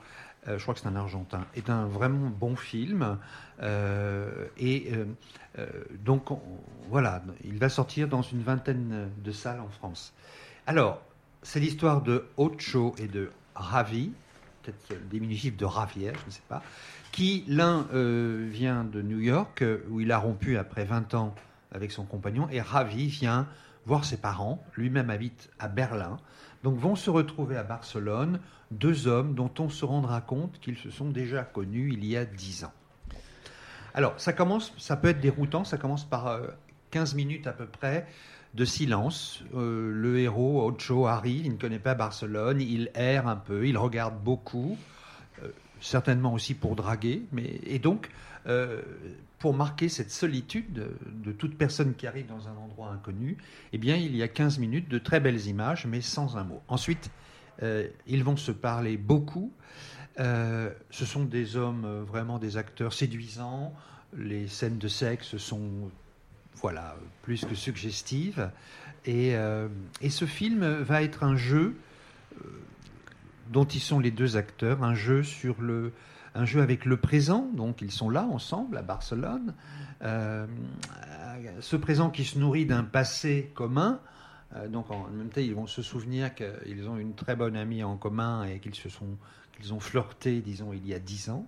je 0.46 0.56
crois 0.62 0.72
que 0.72 0.80
c'est 0.80 0.86
un 0.86 0.96
Argentin, 0.96 1.46
est 1.54 1.68
un 1.68 1.86
vraiment 1.86 2.30
bon 2.30 2.56
film. 2.56 3.18
et 4.58 4.92
donc, 6.02 6.28
voilà, 6.88 7.22
il 7.44 7.58
va 7.58 7.68
sortir 7.68 8.08
dans 8.08 8.22
une 8.22 8.42
vingtaine 8.42 9.10
de 9.22 9.32
salles 9.32 9.60
en 9.60 9.68
France. 9.68 10.14
Alors, 10.66 11.02
c'est 11.42 11.60
l'histoire 11.60 12.00
de 12.02 12.24
Ocho 12.38 12.94
et 12.98 13.08
de 13.08 13.30
Ravi, 13.54 14.12
peut-être 14.62 14.90
le 14.90 15.08
diminutif 15.10 15.56
de 15.56 15.64
Ravière, 15.64 16.14
je 16.20 16.26
ne 16.26 16.30
sais 16.30 16.42
pas 16.48 16.62
qui 17.12 17.44
l'un 17.46 17.86
euh, 17.92 18.48
vient 18.50 18.84
de 18.84 19.02
New 19.02 19.20
York, 19.20 19.62
euh, 19.62 19.84
où 19.90 20.00
il 20.00 20.10
a 20.10 20.18
rompu 20.18 20.56
après 20.56 20.84
20 20.84 21.14
ans 21.14 21.34
avec 21.70 21.92
son 21.92 22.04
compagnon, 22.04 22.48
et 22.50 22.60
Ravi 22.60 23.06
vient 23.06 23.46
voir 23.86 24.04
ses 24.04 24.16
parents, 24.16 24.64
lui-même 24.76 25.10
habite 25.10 25.50
à 25.58 25.68
Berlin, 25.68 26.18
donc 26.64 26.78
vont 26.78 26.96
se 26.96 27.10
retrouver 27.10 27.56
à 27.56 27.62
Barcelone 27.62 28.40
deux 28.70 29.06
hommes 29.06 29.34
dont 29.34 29.50
on 29.58 29.68
se 29.68 29.84
rendra 29.84 30.20
compte 30.20 30.58
qu'ils 30.60 30.78
se 30.78 30.90
sont 30.90 31.10
déjà 31.10 31.42
connus 31.42 31.92
il 31.92 32.04
y 32.04 32.16
a 32.16 32.24
10 32.24 32.64
ans. 32.64 32.72
Alors, 33.94 34.14
ça 34.18 34.32
commence, 34.32 34.72
ça 34.78 34.96
peut 34.96 35.08
être 35.08 35.20
déroutant, 35.20 35.64
ça 35.64 35.76
commence 35.76 36.04
par 36.04 36.40
15 36.90 37.12
euh, 37.12 37.16
minutes 37.16 37.46
à 37.46 37.52
peu 37.52 37.66
près 37.66 38.06
de 38.54 38.64
silence. 38.64 39.42
le 39.54 40.18
héros, 40.18 40.66
Ocho, 40.66 41.06
arrive, 41.06 41.46
il 41.46 41.52
ne 41.52 41.58
connaît 41.58 41.78
pas 41.78 41.94
Barcelone, 41.94 42.60
il 42.60 42.90
erre 42.94 43.26
un 43.26 43.36
peu, 43.36 43.66
il 43.66 43.78
regarde 43.78 44.22
beaucoup 44.22 44.76
certainement 45.82 46.32
aussi 46.32 46.54
pour 46.54 46.76
draguer, 46.76 47.22
mais, 47.32 47.60
et 47.64 47.78
donc 47.78 48.10
euh, 48.46 48.80
pour 49.38 49.54
marquer 49.54 49.88
cette 49.88 50.10
solitude 50.10 50.72
de, 51.04 51.32
toute 51.32 51.58
personne 51.58 51.94
qui 51.94 52.06
arrive 52.06 52.26
dans 52.26 52.48
un 52.48 52.56
endroit 52.56 52.90
inconnu, 52.90 53.36
eh 53.72 53.78
bien 53.78 53.96
il 53.96 54.16
y 54.16 54.22
a 54.22 54.28
15 54.28 54.58
minutes 54.58 54.88
de 54.88 54.98
très 54.98 55.20
belles 55.20 55.46
images, 55.46 55.86
mais 55.86 56.00
sans 56.00 56.36
un 56.36 56.44
mot. 56.44 56.62
Ensuite, 56.68 57.10
euh, 57.62 57.88
ils 58.06 58.22
vont 58.22 58.36
se 58.36 58.52
parler 58.52 58.96
beaucoup. 58.96 59.52
Euh, 60.20 60.70
ce 60.90 61.04
sont 61.04 61.24
des 61.24 61.56
hommes, 61.56 62.04
vraiment 62.06 62.38
des 62.38 62.56
acteurs 62.56 62.92
séduisants. 62.92 63.74
Les 64.16 64.46
scènes 64.46 64.78
de 64.78 64.88
sexe 64.88 65.36
sont 65.38 65.90
voilà, 66.56 66.96
plus 67.22 67.44
que 67.44 67.54
suggestives. 67.54 68.50
Et, 69.04 69.34
et 70.00 70.10
ce 70.10 70.26
film 70.26 70.64
va 70.64 71.02
être 71.02 71.24
un 71.24 71.36
jeu 71.36 71.74
dont 73.50 73.64
ils 73.64 73.80
sont 73.80 73.98
les 73.98 74.10
deux 74.10 74.36
acteurs, 74.36 74.82
un 74.82 74.94
jeu 74.94 75.22
sur 75.22 75.60
le, 75.60 75.92
un 76.34 76.44
jeu 76.44 76.62
avec 76.62 76.84
le 76.84 76.96
présent, 76.96 77.48
donc 77.54 77.82
ils 77.82 77.90
sont 77.90 78.10
là 78.10 78.24
ensemble 78.24 78.76
à 78.78 78.82
Barcelone, 78.82 79.54
euh, 80.02 80.46
ce 81.60 81.76
présent 81.76 82.10
qui 82.10 82.24
se 82.24 82.38
nourrit 82.38 82.66
d'un 82.66 82.84
passé 82.84 83.52
commun, 83.54 84.00
euh, 84.56 84.68
donc 84.68 84.90
en 84.90 85.08
même 85.08 85.28
temps 85.28 85.40
ils 85.40 85.54
vont 85.54 85.66
se 85.66 85.82
souvenir 85.82 86.34
qu'ils 86.34 86.88
ont 86.88 86.96
une 86.96 87.14
très 87.14 87.36
bonne 87.36 87.56
amie 87.56 87.84
en 87.84 87.96
commun 87.96 88.44
et 88.44 88.58
qu'ils 88.58 88.74
se 88.74 88.88
sont, 88.88 89.18
qu'ils 89.56 89.74
ont 89.74 89.80
flirté, 89.80 90.40
disons, 90.40 90.72
il 90.72 90.86
y 90.86 90.94
a 90.94 90.98
dix 90.98 91.28
ans, 91.28 91.46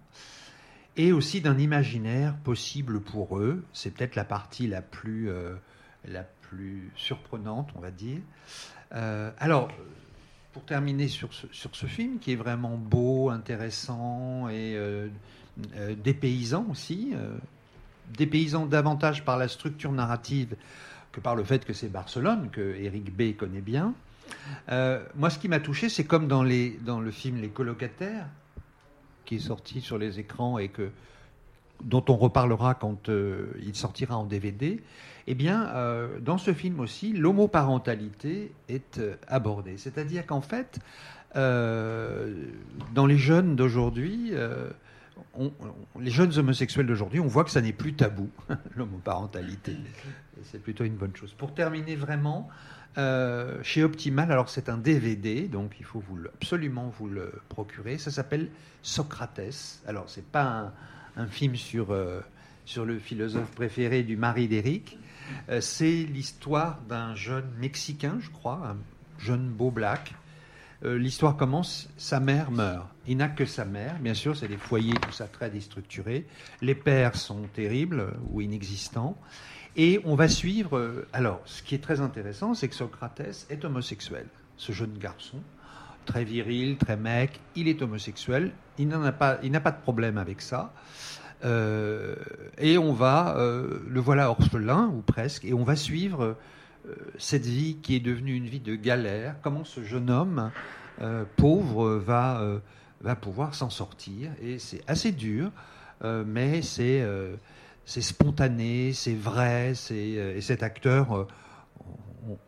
et 0.96 1.12
aussi 1.12 1.40
d'un 1.40 1.58
imaginaire 1.58 2.36
possible 2.36 3.00
pour 3.00 3.38
eux. 3.38 3.64
C'est 3.72 3.90
peut-être 3.90 4.16
la 4.16 4.24
partie 4.24 4.66
la 4.66 4.82
plus, 4.82 5.28
euh, 5.28 5.54
la 6.06 6.22
plus 6.22 6.90
surprenante, 6.96 7.70
on 7.74 7.80
va 7.80 7.90
dire. 7.90 8.20
alors 8.90 9.70
pour 10.54 10.64
terminer 10.64 11.08
sur 11.08 11.34
ce, 11.34 11.48
sur 11.50 11.74
ce 11.74 11.86
film 11.86 12.20
qui 12.20 12.32
est 12.32 12.36
vraiment 12.36 12.78
beau, 12.78 13.28
intéressant 13.28 14.48
et 14.48 14.76
euh, 14.76 15.08
euh, 15.74 15.96
dépaysant 15.96 16.64
aussi, 16.70 17.10
euh, 17.12 17.36
dépaysant 18.16 18.64
davantage 18.64 19.24
par 19.24 19.36
la 19.36 19.48
structure 19.48 19.90
narrative 19.90 20.54
que 21.10 21.18
par 21.18 21.34
le 21.34 21.42
fait 21.42 21.64
que 21.64 21.72
c'est 21.72 21.88
Barcelone, 21.88 22.50
que 22.52 22.76
Eric 22.76 23.14
B 23.14 23.36
connaît 23.36 23.60
bien. 23.60 23.94
moi, 24.68 25.28
ce 25.28 25.38
qui 25.38 25.48
m'a 25.48 25.60
touché, 25.60 25.88
c'est 25.88 26.04
comme 26.04 26.28
dans, 26.28 26.44
les, 26.44 26.78
dans 26.82 27.00
le 27.00 27.10
film 27.10 27.40
Les 27.40 27.50
colocataires, 27.50 28.26
qui 29.24 29.36
est 29.36 29.46
sorti 29.46 29.80
sur 29.80 29.98
les 29.98 30.20
écrans 30.20 30.58
et 30.58 30.68
que, 30.68 30.90
dont 31.82 32.04
on 32.08 32.16
reparlera 32.16 32.74
quand 32.74 33.08
il 33.08 33.74
sortira 33.74 34.16
en 34.16 34.24
DVD. 34.24 34.82
Eh 35.26 35.34
bien, 35.34 35.68
euh, 35.68 36.20
dans 36.20 36.38
ce 36.38 36.52
film 36.52 36.80
aussi, 36.80 37.12
l'homoparentalité 37.12 38.52
est 38.68 38.98
euh, 38.98 39.14
abordée. 39.26 39.78
C'est-à-dire 39.78 40.26
qu'en 40.26 40.42
fait, 40.42 40.78
euh, 41.36 42.34
dans 42.94 43.06
les 43.06 43.16
jeunes 43.16 43.56
d'aujourd'hui, 43.56 44.32
les 45.98 46.10
jeunes 46.10 46.36
homosexuels 46.38 46.86
d'aujourd'hui, 46.86 47.20
on 47.20 47.26
voit 47.26 47.44
que 47.44 47.50
ça 47.50 47.62
n'est 47.62 47.72
plus 47.72 47.94
tabou, 47.94 48.28
l'homoparentalité. 48.76 49.76
C'est 50.44 50.62
plutôt 50.62 50.84
une 50.84 50.96
bonne 50.96 51.16
chose. 51.16 51.32
Pour 51.32 51.54
terminer 51.54 51.96
vraiment, 51.96 52.48
chez 52.96 53.82
Optimal, 53.82 54.30
alors 54.30 54.48
c'est 54.48 54.68
un 54.68 54.78
DVD, 54.78 55.48
donc 55.48 55.72
il 55.78 55.84
faut 55.84 56.00
vous 56.00 56.18
absolument 56.26 56.92
vous 56.98 57.08
le 57.08 57.32
procurer. 57.48 57.98
Ça 57.98 58.10
s'appelle 58.10 58.48
Socrates. 58.82 59.80
Alors 59.86 60.08
c'est 60.08 60.26
pas 60.26 60.72
un, 61.16 61.26
film 61.26 61.56
sur, 61.56 61.96
sur 62.64 62.84
le 62.84 62.98
philosophe 62.98 63.50
préféré 63.50 64.02
du 64.02 64.16
mari 64.16 64.48
d'Éric, 64.48 64.98
euh, 65.48 65.60
c'est 65.60 66.04
l'histoire 66.04 66.80
d'un 66.88 67.14
jeune 67.14 67.50
Mexicain, 67.58 68.18
je 68.20 68.30
crois, 68.30 68.60
un 68.64 68.76
jeune 69.18 69.48
beau 69.48 69.70
black. 69.70 70.14
Euh, 70.84 70.98
l'histoire 70.98 71.36
commence, 71.36 71.88
sa 71.96 72.20
mère 72.20 72.50
meurt. 72.50 72.86
Il 73.06 73.16
n'a 73.18 73.28
que 73.28 73.46
sa 73.46 73.64
mère, 73.64 73.98
bien 74.00 74.14
sûr, 74.14 74.36
c'est 74.36 74.48
des 74.48 74.56
foyers, 74.56 74.94
tout 74.94 75.12
ça 75.12 75.26
très 75.26 75.50
déstructuré. 75.50 76.26
Les 76.60 76.74
pères 76.74 77.16
sont 77.16 77.42
terribles 77.54 78.14
ou 78.30 78.40
inexistants. 78.40 79.16
Et 79.76 80.00
on 80.04 80.14
va 80.14 80.28
suivre. 80.28 80.78
Euh, 80.78 81.06
alors, 81.12 81.40
ce 81.44 81.62
qui 81.62 81.74
est 81.74 81.82
très 81.82 82.00
intéressant, 82.00 82.54
c'est 82.54 82.68
que 82.68 82.74
Socrates 82.74 83.46
est 83.50 83.64
homosexuel. 83.64 84.26
Ce 84.56 84.72
jeune 84.72 84.96
garçon, 84.98 85.38
très 86.06 86.24
viril, 86.24 86.76
très 86.76 86.96
mec, 86.96 87.40
il 87.56 87.68
est 87.68 87.82
homosexuel. 87.82 88.52
Il 88.78 88.88
n'a 88.88 89.12
pas, 89.12 89.38
il 89.42 89.50
n'a 89.50 89.60
pas 89.60 89.72
de 89.72 89.80
problème 89.80 90.18
avec 90.18 90.40
ça. 90.40 90.72
Euh, 91.44 92.14
et 92.58 92.78
on 92.78 92.92
va, 92.92 93.36
euh, 93.36 93.80
le 93.88 94.00
voilà 94.00 94.30
orphelin, 94.30 94.92
ou 94.94 95.02
presque, 95.02 95.44
et 95.44 95.52
on 95.52 95.64
va 95.64 95.76
suivre 95.76 96.36
cette 97.16 97.46
vie 97.46 97.76
qui 97.76 97.96
est 97.96 98.00
devenue 98.00 98.34
une 98.34 98.44
vie 98.44 98.60
de 98.60 98.74
galère, 98.74 99.36
comment 99.42 99.64
ce 99.64 99.82
jeune 99.82 100.10
homme 100.10 100.50
pauvre 101.36 101.94
va, 101.94 102.46
va 103.00 103.16
pouvoir 103.16 103.54
s'en 103.54 103.70
sortir. 103.70 104.30
Et 104.42 104.58
c'est 104.58 104.82
assez 104.86 105.10
dur, 105.10 105.50
mais 106.02 106.60
c'est 106.60 107.02
c'est 107.86 108.00
spontané, 108.00 108.92
c'est 108.92 109.14
vrai, 109.14 109.74
et 109.90 110.40
cet 110.40 110.62
acteur, 110.62 111.26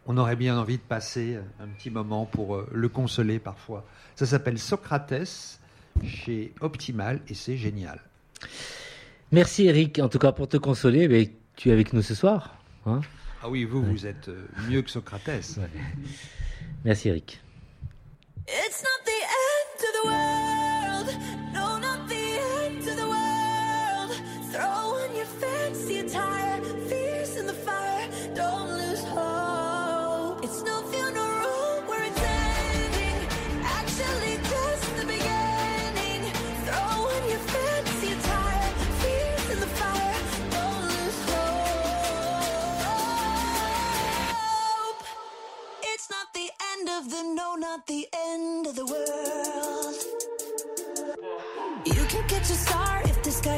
on, 0.06 0.16
aurait 0.16 0.36
bien 0.36 0.58
envie 0.58 0.78
de 0.78 0.82
passer 0.82 1.38
un 1.60 1.68
petit 1.68 1.90
moment 1.90 2.24
pour 2.24 2.62
le 2.72 2.88
consoler 2.88 3.38
parfois. 3.38 3.84
Ça 4.14 4.26
s'appelle 4.26 4.58
Socrates 4.58 5.60
chez 6.04 6.54
Optimal 6.60 7.20
et 7.28 7.34
c'est 7.34 7.56
génial. 7.56 8.00
Merci 9.32 9.66
Eric, 9.66 9.98
en 9.98 10.08
tout 10.08 10.18
cas 10.18 10.32
pour 10.32 10.48
te 10.48 10.56
consoler, 10.56 11.08
mais 11.08 11.32
tu 11.56 11.70
es 11.70 11.72
avec 11.72 11.92
nous 11.92 12.02
ce 12.02 12.14
soir. 12.14 12.58
Hein? 12.86 13.00
Ah 13.42 13.48
oui, 13.48 13.64
vous, 13.64 13.82
vous 13.82 14.06
êtes 14.06 14.28
euh, 14.28 14.46
mieux 14.68 14.82
que 14.82 14.90
Socrates. 14.90 15.58
Merci 16.84 17.08
Eric. 17.08 17.40
not 18.46 20.55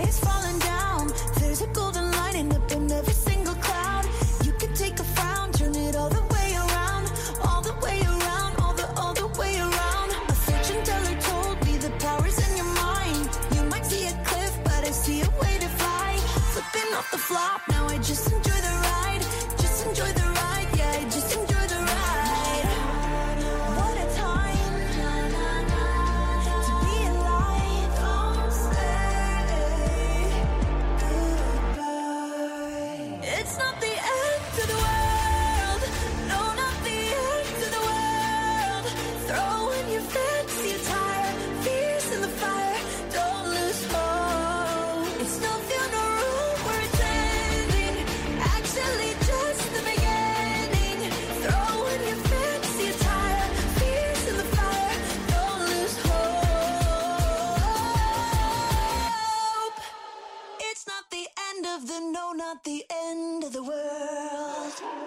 is 0.08 0.18
falling 0.20 0.58
down. 0.58 0.67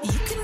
You 0.03 0.17
can 0.25 0.41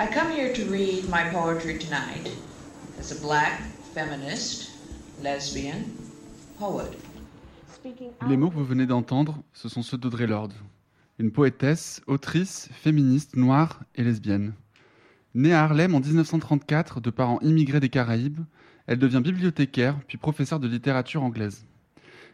I 0.00 0.06
come 0.06 0.30
here 0.30 0.50
to 0.54 0.64
read 0.70 1.10
my 1.10 1.24
poetry 1.30 1.76
tonight 1.76 2.30
as 2.98 3.12
a 3.12 3.20
black 3.20 3.60
feminist, 3.92 4.70
lesbian, 5.22 5.84
poet. 6.58 6.96
Les 8.26 8.38
mots 8.38 8.48
que 8.48 8.54
vous 8.54 8.64
venez 8.64 8.86
d'entendre, 8.86 9.42
ce 9.52 9.68
sont 9.68 9.82
ceux 9.82 9.98
d'Audrey 9.98 10.26
Lorde, 10.26 10.54
une 11.18 11.30
poétesse, 11.30 12.00
autrice, 12.06 12.70
féministe, 12.72 13.36
noire 13.36 13.82
et 13.94 14.02
lesbienne. 14.02 14.54
Née 15.34 15.52
à 15.52 15.64
Harlem 15.64 15.94
en 15.94 16.00
1934 16.00 17.02
de 17.02 17.10
parents 17.10 17.40
immigrés 17.42 17.80
des 17.80 17.90
Caraïbes, 17.90 18.40
elle 18.86 18.98
devient 18.98 19.20
bibliothécaire 19.22 20.00
puis 20.08 20.16
professeure 20.16 20.60
de 20.60 20.68
littérature 20.68 21.22
anglaise. 21.22 21.66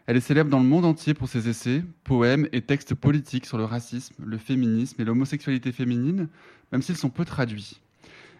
Elle 0.06 0.16
est 0.16 0.20
célèbre 0.20 0.50
dans 0.50 0.60
le 0.60 0.68
monde 0.68 0.84
entier 0.84 1.14
pour 1.14 1.28
ses 1.28 1.48
essais, 1.48 1.82
poèmes 2.04 2.48
et 2.52 2.62
textes 2.62 2.94
politiques 2.94 3.44
sur 3.44 3.58
le 3.58 3.64
racisme, 3.64 4.14
le 4.24 4.38
féminisme 4.38 5.02
et 5.02 5.04
l'homosexualité 5.04 5.72
féminine, 5.72 6.28
même 6.70 6.80
s'ils 6.80 6.96
sont 6.96 7.10
peu 7.10 7.24
traduits. 7.24 7.80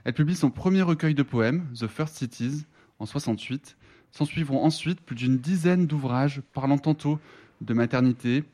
Elle 0.05 0.15
publie 0.15 0.37
son 0.37 0.51
premier 0.51 0.83
recueil 0.83 1.17
de 1.17 1.25
poèmes, 1.25 1.67
The 1.75 1.89
First 1.89 2.15
Cities, 2.17 2.67
en 3.01 3.07
68. 3.07 3.77
S'en 4.13 4.25
suivront 4.25 4.65
ensuite 4.65 5.01
plus 5.01 5.17
d'une 5.17 5.39
dizaine 5.39 5.89
d'ouvrages 5.89 6.41
parlant 6.55 6.79
tantôt 6.79 7.19
de 7.61 7.75
maternité, 7.75 8.45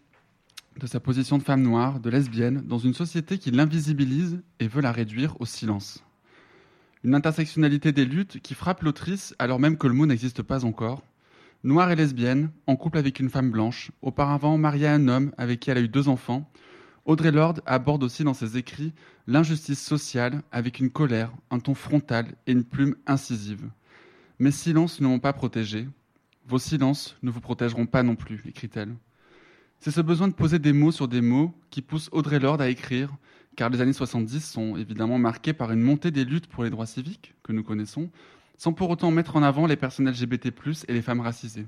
de 0.80 0.86
sa 0.86 0.98
position 0.98 1.36
de 1.36 1.42
femme 1.42 1.62
noire, 1.62 2.00
de 2.00 2.08
lesbienne, 2.08 2.62
dans 2.66 2.78
une 2.78 2.94
société 2.94 3.36
qui 3.36 3.50
l'invisibilise 3.50 4.40
et 4.58 4.68
veut 4.68 4.80
la 4.80 4.90
réduire 4.90 5.38
au 5.38 5.44
silence. 5.44 6.02
Une 7.04 7.14
intersectionnalité 7.14 7.92
des 7.92 8.06
luttes 8.06 8.40
qui 8.40 8.54
frappe 8.54 8.82
l'autrice 8.82 9.34
alors 9.38 9.60
même 9.60 9.76
que 9.76 9.86
le 9.86 9.92
mot 9.92 10.06
n'existe 10.06 10.40
pas 10.40 10.64
encore. 10.64 11.02
Noire 11.64 11.92
et 11.92 11.96
lesbienne, 11.96 12.50
en 12.66 12.74
couple 12.74 12.98
avec 12.98 13.20
une 13.20 13.30
femme 13.30 13.52
blanche, 13.52 13.92
auparavant 14.02 14.58
mariée 14.58 14.88
à 14.88 14.94
un 14.94 15.06
homme 15.06 15.30
avec 15.38 15.60
qui 15.60 15.70
elle 15.70 15.78
a 15.78 15.82
eu 15.82 15.88
deux 15.88 16.08
enfants, 16.08 16.50
Audrey 17.04 17.30
Lorde 17.30 17.62
aborde 17.66 18.02
aussi 18.02 18.24
dans 18.24 18.34
ses 18.34 18.56
écrits 18.56 18.92
l'injustice 19.28 19.80
sociale 19.80 20.42
avec 20.50 20.80
une 20.80 20.90
colère, 20.90 21.32
un 21.52 21.60
ton 21.60 21.74
frontal 21.74 22.26
et 22.48 22.52
une 22.52 22.64
plume 22.64 22.96
incisive. 23.06 23.70
Mes 24.40 24.50
silences 24.50 25.00
ne 25.00 25.06
m'ont 25.06 25.20
pas 25.20 25.32
protégé. 25.32 25.86
Vos 26.48 26.58
silences 26.58 27.16
ne 27.22 27.30
vous 27.30 27.40
protégeront 27.40 27.86
pas 27.86 28.02
non 28.02 28.16
plus, 28.16 28.42
écrit-elle. 28.48 28.96
C'est 29.78 29.92
ce 29.92 30.00
besoin 30.00 30.26
de 30.26 30.34
poser 30.34 30.58
des 30.58 30.72
mots 30.72 30.90
sur 30.90 31.06
des 31.06 31.20
mots 31.20 31.54
qui 31.70 31.80
pousse 31.80 32.08
Audrey 32.10 32.40
Lorde 32.40 32.60
à 32.60 32.70
écrire, 32.70 33.14
car 33.54 33.70
les 33.70 33.80
années 33.80 33.92
70 33.92 34.44
sont 34.44 34.76
évidemment 34.76 35.18
marquées 35.18 35.52
par 35.52 35.70
une 35.70 35.82
montée 35.82 36.10
des 36.10 36.24
luttes 36.24 36.48
pour 36.48 36.64
les 36.64 36.70
droits 36.70 36.86
civiques 36.86 37.34
que 37.44 37.52
nous 37.52 37.62
connaissons, 37.62 38.10
sans 38.62 38.72
pour 38.72 38.90
autant 38.90 39.10
mettre 39.10 39.34
en 39.34 39.42
avant 39.42 39.66
les 39.66 39.74
personnes 39.74 40.08
LGBT+, 40.08 40.52
et 40.86 40.92
les 40.92 41.02
femmes 41.02 41.18
racisées. 41.18 41.66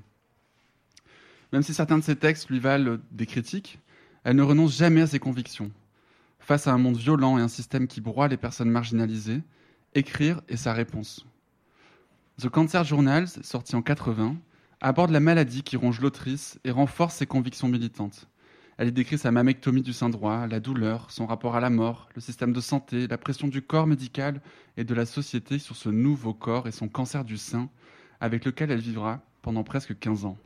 Même 1.51 1.61
si 1.61 1.73
certains 1.73 1.97
de 1.97 2.03
ces 2.05 2.15
textes 2.15 2.49
lui 2.49 2.57
valent 2.57 2.99
des 3.11 3.25
critiques, 3.25 3.79
elle 4.23 4.37
ne 4.37 4.41
renonce 4.41 4.77
jamais 4.77 5.01
à 5.01 5.07
ses 5.07 5.19
convictions. 5.19 5.71
Face 6.39 6.67
à 6.67 6.71
un 6.71 6.77
monde 6.77 6.95
violent 6.95 7.37
et 7.37 7.41
un 7.41 7.49
système 7.49 7.87
qui 7.87 7.99
broie 7.99 8.29
les 8.29 8.37
personnes 8.37 8.69
marginalisées, 8.69 9.41
écrire 9.93 10.39
est 10.47 10.55
sa 10.55 10.71
réponse. 10.71 11.25
The 12.39 12.47
Cancer 12.47 12.85
Journals, 12.85 13.27
sorti 13.43 13.75
en 13.75 13.81
80, 13.81 14.37
aborde 14.79 15.11
la 15.11 15.19
maladie 15.19 15.63
qui 15.63 15.75
ronge 15.75 15.99
l'autrice 15.99 16.59
et 16.63 16.71
renforce 16.71 17.15
ses 17.15 17.25
convictions 17.25 17.67
militantes. 17.67 18.29
Elle 18.77 18.89
y 18.89 18.91
décrit 18.91 19.17
sa 19.17 19.31
mammectomie 19.31 19.81
du 19.81 19.93
sein 19.93 20.09
droit, 20.09 20.47
la 20.47 20.59
douleur, 20.59 21.09
son 21.09 21.25
rapport 21.25 21.55
à 21.55 21.61
la 21.61 21.69
mort, 21.69 22.09
le 22.13 22.19
système 22.19 22.51
de 22.51 22.59
santé, 22.59 23.07
la 23.07 23.17
pression 23.17 23.47
du 23.47 23.61
corps 23.61 23.87
médical 23.87 24.41
et 24.75 24.83
de 24.83 24.93
la 24.93 25.05
société 25.05 25.59
sur 25.59 25.77
ce 25.77 25.87
nouveau 25.87 26.33
corps 26.33 26.67
et 26.67 26.73
son 26.73 26.89
cancer 26.89 27.23
du 27.23 27.37
sein, 27.37 27.69
avec 28.19 28.43
lequel 28.43 28.71
elle 28.71 28.81
vivra 28.81 29.21
pendant 29.41 29.63
presque 29.63 29.97
15 29.97 30.25
ans. 30.25 30.37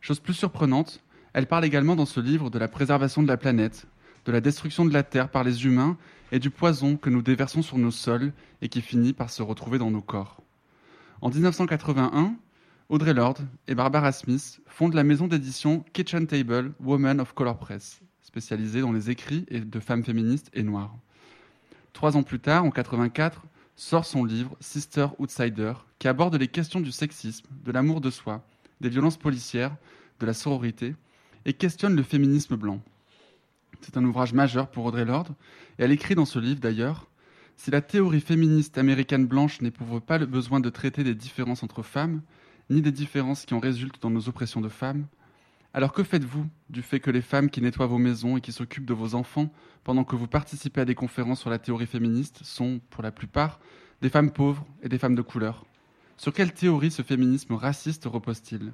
Chose 0.00 0.20
plus 0.20 0.34
surprenante, 0.34 1.00
elle 1.32 1.46
parle 1.46 1.64
également 1.64 1.96
dans 1.96 2.06
ce 2.06 2.20
livre 2.20 2.48
de 2.48 2.60
la 2.60 2.68
préservation 2.68 3.22
de 3.22 3.28
la 3.28 3.36
planète, 3.36 3.86
de 4.24 4.30
la 4.30 4.40
destruction 4.40 4.84
de 4.84 4.92
la 4.92 5.02
Terre 5.02 5.28
par 5.28 5.42
les 5.42 5.64
humains 5.64 5.96
et 6.30 6.38
du 6.38 6.50
poison 6.50 6.96
que 6.96 7.10
nous 7.10 7.22
déversons 7.22 7.62
sur 7.62 7.78
nos 7.78 7.90
sols 7.90 8.32
et 8.60 8.68
qui 8.68 8.82
finit 8.82 9.12
par 9.12 9.30
se 9.30 9.42
retrouver 9.42 9.78
dans 9.78 9.90
nos 9.90 10.00
corps. 10.00 10.42
En 11.20 11.30
1981, 11.30 12.36
Audrey 12.92 13.14
Lorde 13.14 13.38
et 13.68 13.74
Barbara 13.74 14.12
Smith 14.12 14.60
fondent 14.66 14.92
la 14.92 15.02
maison 15.02 15.26
d'édition 15.26 15.82
Kitchen 15.94 16.26
Table 16.26 16.74
Women 16.78 17.22
of 17.22 17.32
Color 17.32 17.56
Press, 17.56 18.02
spécialisée 18.20 18.82
dans 18.82 18.92
les 18.92 19.08
écrits 19.08 19.46
de 19.50 19.80
femmes 19.80 20.04
féministes 20.04 20.50
et 20.52 20.62
noires. 20.62 20.94
Trois 21.94 22.18
ans 22.18 22.22
plus 22.22 22.38
tard, 22.38 22.64
en 22.64 22.68
1984, 22.68 23.44
sort 23.76 24.04
son 24.04 24.26
livre 24.26 24.54
Sister 24.60 25.06
Outsider, 25.18 25.72
qui 25.98 26.06
aborde 26.06 26.34
les 26.34 26.48
questions 26.48 26.80
du 26.80 26.92
sexisme, 26.92 27.46
de 27.64 27.72
l'amour 27.72 28.02
de 28.02 28.10
soi, 28.10 28.44
des 28.82 28.90
violences 28.90 29.16
policières, 29.16 29.74
de 30.20 30.26
la 30.26 30.34
sororité 30.34 30.94
et 31.46 31.54
questionne 31.54 31.96
le 31.96 32.02
féminisme 32.02 32.56
blanc. 32.56 32.82
C'est 33.80 33.96
un 33.96 34.04
ouvrage 34.04 34.34
majeur 34.34 34.70
pour 34.70 34.84
Audrey 34.84 35.06
Lorde, 35.06 35.34
et 35.78 35.84
elle 35.84 35.92
écrit 35.92 36.14
dans 36.14 36.26
ce 36.26 36.38
livre 36.38 36.60
d'ailleurs 36.60 37.08
Si 37.56 37.70
la 37.70 37.80
théorie 37.80 38.20
féministe 38.20 38.76
américaine 38.76 39.24
blanche 39.24 39.62
n'éprouve 39.62 40.02
pas 40.02 40.18
le 40.18 40.26
besoin 40.26 40.60
de 40.60 40.68
traiter 40.68 41.04
des 41.04 41.14
différences 41.14 41.62
entre 41.62 41.82
femmes, 41.82 42.20
ni 42.70 42.82
des 42.82 42.92
différences 42.92 43.44
qui 43.44 43.54
en 43.54 43.60
résultent 43.60 44.00
dans 44.02 44.10
nos 44.10 44.28
oppressions 44.28 44.60
de 44.60 44.68
femmes, 44.68 45.06
alors 45.74 45.92
que 45.92 46.02
faites-vous 46.02 46.46
du 46.68 46.82
fait 46.82 47.00
que 47.00 47.10
les 47.10 47.22
femmes 47.22 47.48
qui 47.48 47.62
nettoient 47.62 47.86
vos 47.86 47.98
maisons 47.98 48.36
et 48.36 48.40
qui 48.40 48.52
s'occupent 48.52 48.84
de 48.84 48.94
vos 48.94 49.14
enfants 49.14 49.50
pendant 49.84 50.04
que 50.04 50.16
vous 50.16 50.26
participez 50.26 50.82
à 50.82 50.84
des 50.84 50.94
conférences 50.94 51.40
sur 51.40 51.50
la 51.50 51.58
théorie 51.58 51.86
féministe 51.86 52.40
sont, 52.42 52.80
pour 52.90 53.02
la 53.02 53.10
plupart, 53.10 53.58
des 54.02 54.10
femmes 54.10 54.30
pauvres 54.30 54.66
et 54.82 54.88
des 54.88 54.98
femmes 54.98 55.14
de 55.14 55.22
couleur? 55.22 55.64
Sur 56.18 56.32
quelle 56.32 56.52
théorie 56.52 56.90
ce 56.90 57.02
féminisme 57.02 57.54
raciste 57.54 58.04
repose-t-il? 58.04 58.72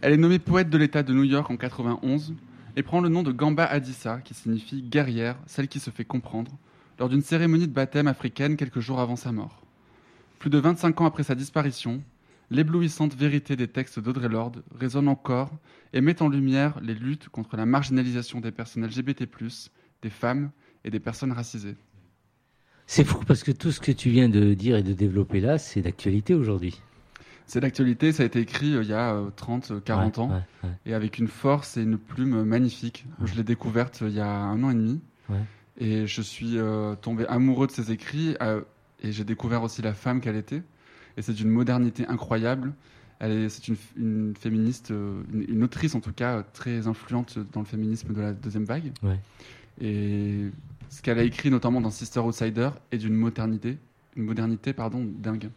Elle 0.00 0.12
est 0.12 0.18
nommée 0.18 0.38
poète 0.38 0.68
de 0.68 0.78
l'État 0.78 1.02
de 1.02 1.14
New 1.14 1.24
York 1.24 1.50
en 1.50 1.56
91 1.56 2.34
et 2.76 2.82
prend 2.82 3.00
le 3.00 3.08
nom 3.08 3.22
de 3.22 3.32
Gamba 3.32 3.64
Adissa, 3.64 4.20
qui 4.20 4.34
signifie 4.34 4.82
guerrière, 4.82 5.36
celle 5.46 5.68
qui 5.68 5.80
se 5.80 5.90
fait 5.90 6.04
comprendre, 6.04 6.52
lors 6.98 7.08
d'une 7.08 7.22
cérémonie 7.22 7.68
de 7.68 7.72
baptême 7.72 8.06
africaine 8.06 8.56
quelques 8.56 8.80
jours 8.80 9.00
avant 9.00 9.16
sa 9.16 9.32
mort. 9.32 9.62
Plus 10.38 10.50
de 10.50 10.58
25 10.58 11.00
ans 11.00 11.06
après 11.06 11.22
sa 11.22 11.34
disparition, 11.34 12.02
l'éblouissante 12.52 13.14
vérité 13.14 13.56
des 13.56 13.68
textes 13.68 13.98
d'Audrey 13.98 14.28
Lorde 14.28 14.62
résonne 14.78 15.08
encore 15.08 15.50
et 15.92 16.00
met 16.00 16.22
en 16.22 16.28
lumière 16.28 16.78
les 16.80 16.94
luttes 16.94 17.28
contre 17.28 17.56
la 17.56 17.66
marginalisation 17.66 18.40
des 18.40 18.52
personnes 18.52 18.84
LGBT+, 18.84 19.26
des 20.02 20.10
femmes 20.10 20.50
et 20.84 20.90
des 20.90 21.00
personnes 21.00 21.32
racisées. 21.32 21.76
C'est 22.86 23.04
fou 23.04 23.24
parce 23.26 23.42
que 23.42 23.52
tout 23.52 23.72
ce 23.72 23.80
que 23.80 23.92
tu 23.92 24.10
viens 24.10 24.28
de 24.28 24.54
dire 24.54 24.76
et 24.76 24.82
de 24.82 24.92
développer 24.92 25.40
là, 25.40 25.56
c'est 25.58 25.80
d'actualité 25.80 26.34
aujourd'hui. 26.34 26.80
C'est 27.46 27.60
d'actualité, 27.60 28.12
ça 28.12 28.22
a 28.22 28.26
été 28.26 28.40
écrit 28.40 28.74
euh, 28.74 28.82
il 28.82 28.88
y 28.88 28.94
a 28.94 29.20
30, 29.36 29.72
euh, 29.72 29.80
40 29.80 30.18
euh, 30.18 30.22
ans, 30.22 30.42
et 30.86 30.94
avec 30.94 31.18
une 31.18 31.28
force 31.28 31.76
et 31.76 31.82
une 31.82 31.98
plume 31.98 32.44
magnifique. 32.44 33.06
Je 33.24 33.34
l'ai 33.34 33.44
découverte 33.44 34.02
il 34.06 34.14
y 34.14 34.20
a 34.20 34.30
un 34.30 34.62
an 34.62 34.70
et 34.70 34.74
demi, 34.74 35.00
et 35.78 36.06
je 36.06 36.22
suis 36.22 36.58
tombé 37.00 37.26
amoureux 37.26 37.66
de 37.66 37.72
ses 37.72 37.92
écrits, 37.92 38.36
et 39.02 39.12
j'ai 39.12 39.24
découvert 39.24 39.62
aussi 39.62 39.82
la 39.82 39.94
femme 39.94 40.20
qu'elle 40.20 40.36
était. 40.36 40.62
Et 41.16 41.22
c'est 41.22 41.32
d'une 41.32 41.50
modernité 41.50 42.06
incroyable. 42.06 42.72
C'est 43.20 43.68
une, 43.68 43.76
une, 43.96 44.34
féministe, 44.36 44.90
une, 44.90 45.62
autrice 45.62 45.94
en 45.94 46.00
tout 46.00 46.12
cas, 46.12 46.42
très 46.42 46.88
influente 46.88 47.38
dans 47.52 47.60
le 47.60 47.66
féminisme 47.66 48.12
de 48.12 48.20
la 48.20 48.32
deuxième 48.32 48.64
vague. 48.64 48.90
Et 49.80 50.50
ce 50.88 51.02
qu'elle 51.02 51.18
a 51.18 51.22
écrit 51.22 51.50
notamment 51.50 51.80
dans 51.80 51.90
Sister 51.90 52.20
Outsider 52.20 52.70
est 52.90 52.98
d'une 52.98 53.14
modernité, 53.14 53.78
une 54.16 54.24
modernité 54.24 54.72
pardon, 54.72 55.06
dingue. 55.06 55.50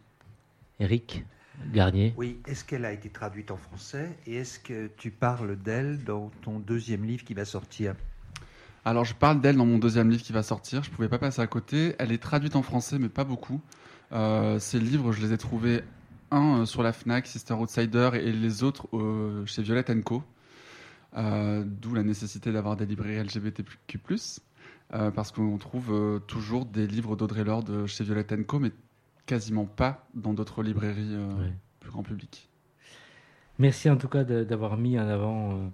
Eric 0.79 1.25
Garnier. 1.73 2.13
Oui, 2.17 2.37
est-ce 2.47 2.63
qu'elle 2.63 2.85
a 2.85 2.91
été 2.91 3.09
traduite 3.09 3.49
en 3.49 3.57
français 3.57 4.09
et 4.27 4.35
est-ce 4.35 4.59
que 4.59 4.89
tu 4.97 5.09
parles 5.09 5.57
d'elle 5.57 6.03
dans 6.03 6.29
ton 6.41 6.59
deuxième 6.59 7.05
livre 7.05 7.23
qui 7.23 7.33
va 7.33 7.45
sortir? 7.45 7.95
Alors, 8.83 9.03
je 9.03 9.15
parle 9.15 9.41
d'elle 9.41 9.55
dans 9.55 9.65
mon 9.65 9.79
deuxième 9.79 10.09
livre 10.09 10.21
qui 10.21 10.33
va 10.33 10.43
sortir. 10.43 10.83
Je 10.83 10.91
ne 10.91 10.95
pouvais 10.95 11.09
pas 11.09 11.17
passer 11.17 11.41
à 11.41 11.47
côté. 11.47 11.95
Elle 11.97 12.11
est 12.11 12.21
traduite 12.21 12.55
en 12.55 12.61
français, 12.61 12.99
mais 12.99 13.09
pas 13.09 13.23
beaucoup. 13.23 13.59
Euh, 14.11 14.59
ces 14.59 14.79
livres, 14.79 15.11
je 15.11 15.25
les 15.25 15.33
ai 15.33 15.37
trouvés 15.37 15.83
un 16.31 16.61
euh, 16.61 16.65
sur 16.65 16.83
la 16.83 16.93
Fnac, 16.93 17.27
Sister 17.27 17.53
Outsider, 17.53 18.11
et 18.13 18.31
les 18.31 18.63
autres 18.63 18.87
chez 19.45 19.61
Violette 19.61 20.03
Co. 20.03 20.23
Euh, 21.17 21.63
d'où 21.65 21.93
la 21.93 22.03
nécessité 22.03 22.51
d'avoir 22.51 22.75
des 22.75 22.85
librairies 22.85 23.23
LGBTQ+, 23.23 23.99
parce 24.89 25.31
qu'on 25.31 25.57
trouve 25.57 26.21
toujours 26.27 26.65
des 26.65 26.87
livres 26.87 27.15
d'Audrey 27.15 27.43
Lorde 27.43 27.85
chez 27.85 28.03
Violette 28.03 28.45
Co, 28.45 28.59
mais 28.59 28.71
quasiment 29.25 29.65
pas 29.65 30.07
dans 30.13 30.33
d'autres 30.33 30.63
librairies 30.63 31.13
euh, 31.13 31.49
plus 31.79 31.91
grand 31.91 32.03
public. 32.03 32.49
Merci 33.57 33.89
en 33.89 33.97
tout 33.97 34.07
cas 34.07 34.23
d'avoir 34.23 34.77
mis 34.77 34.99
en 34.99 35.07
avant 35.07 35.51
euh, 35.51 35.67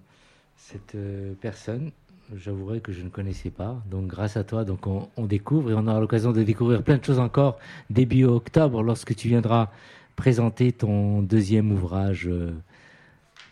cette 0.56 0.94
euh, 0.94 1.34
personne. 1.40 1.90
J'avouerai 2.36 2.80
que 2.80 2.92
je 2.92 3.02
ne 3.02 3.08
connaissais 3.08 3.50
pas. 3.50 3.82
Donc 3.90 4.06
grâce 4.06 4.36
à 4.36 4.44
toi, 4.44 4.64
donc 4.64 4.86
on, 4.86 5.26
découvre 5.26 5.70
et 5.70 5.74
on 5.74 5.86
aura 5.86 6.00
l'occasion 6.00 6.32
de 6.32 6.42
découvrir 6.42 6.82
plein 6.82 6.98
de 6.98 7.04
choses 7.04 7.18
encore 7.18 7.58
début 7.90 8.24
octobre 8.24 8.82
lorsque 8.82 9.14
tu 9.14 9.28
viendras 9.28 9.70
présenter 10.16 10.72
ton 10.72 11.22
deuxième 11.22 11.72
ouvrage. 11.72 12.30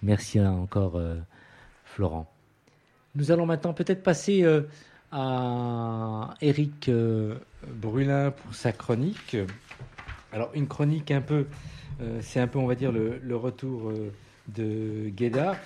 merci 0.03 0.41
encore 0.41 1.01
Florent. 1.85 2.31
Nous 3.15 3.33
allons 3.33 3.47
maintenant 3.47 3.73
peut-être 3.73 4.03
passer 4.03 4.47
à 5.13 6.35
Eric 6.41 6.91
Brulin 7.67 8.31
pour 8.31 8.55
sa 8.55 8.73
chronique. 8.73 9.37
Alors 10.33 10.51
une 10.55 10.69
chronique 10.69 11.11
un 11.11 11.21
peu, 11.21 11.47
euh, 12.01 12.21
c'est 12.23 12.41
un 12.41 12.47
peu 12.47 12.59
on 12.59 12.67
va 12.67 12.75
dire 12.75 12.93
le, 12.93 13.37
retour 13.37 13.91
euh, 13.91 14.13
de 14.49 15.09
Guéda. 15.09 15.57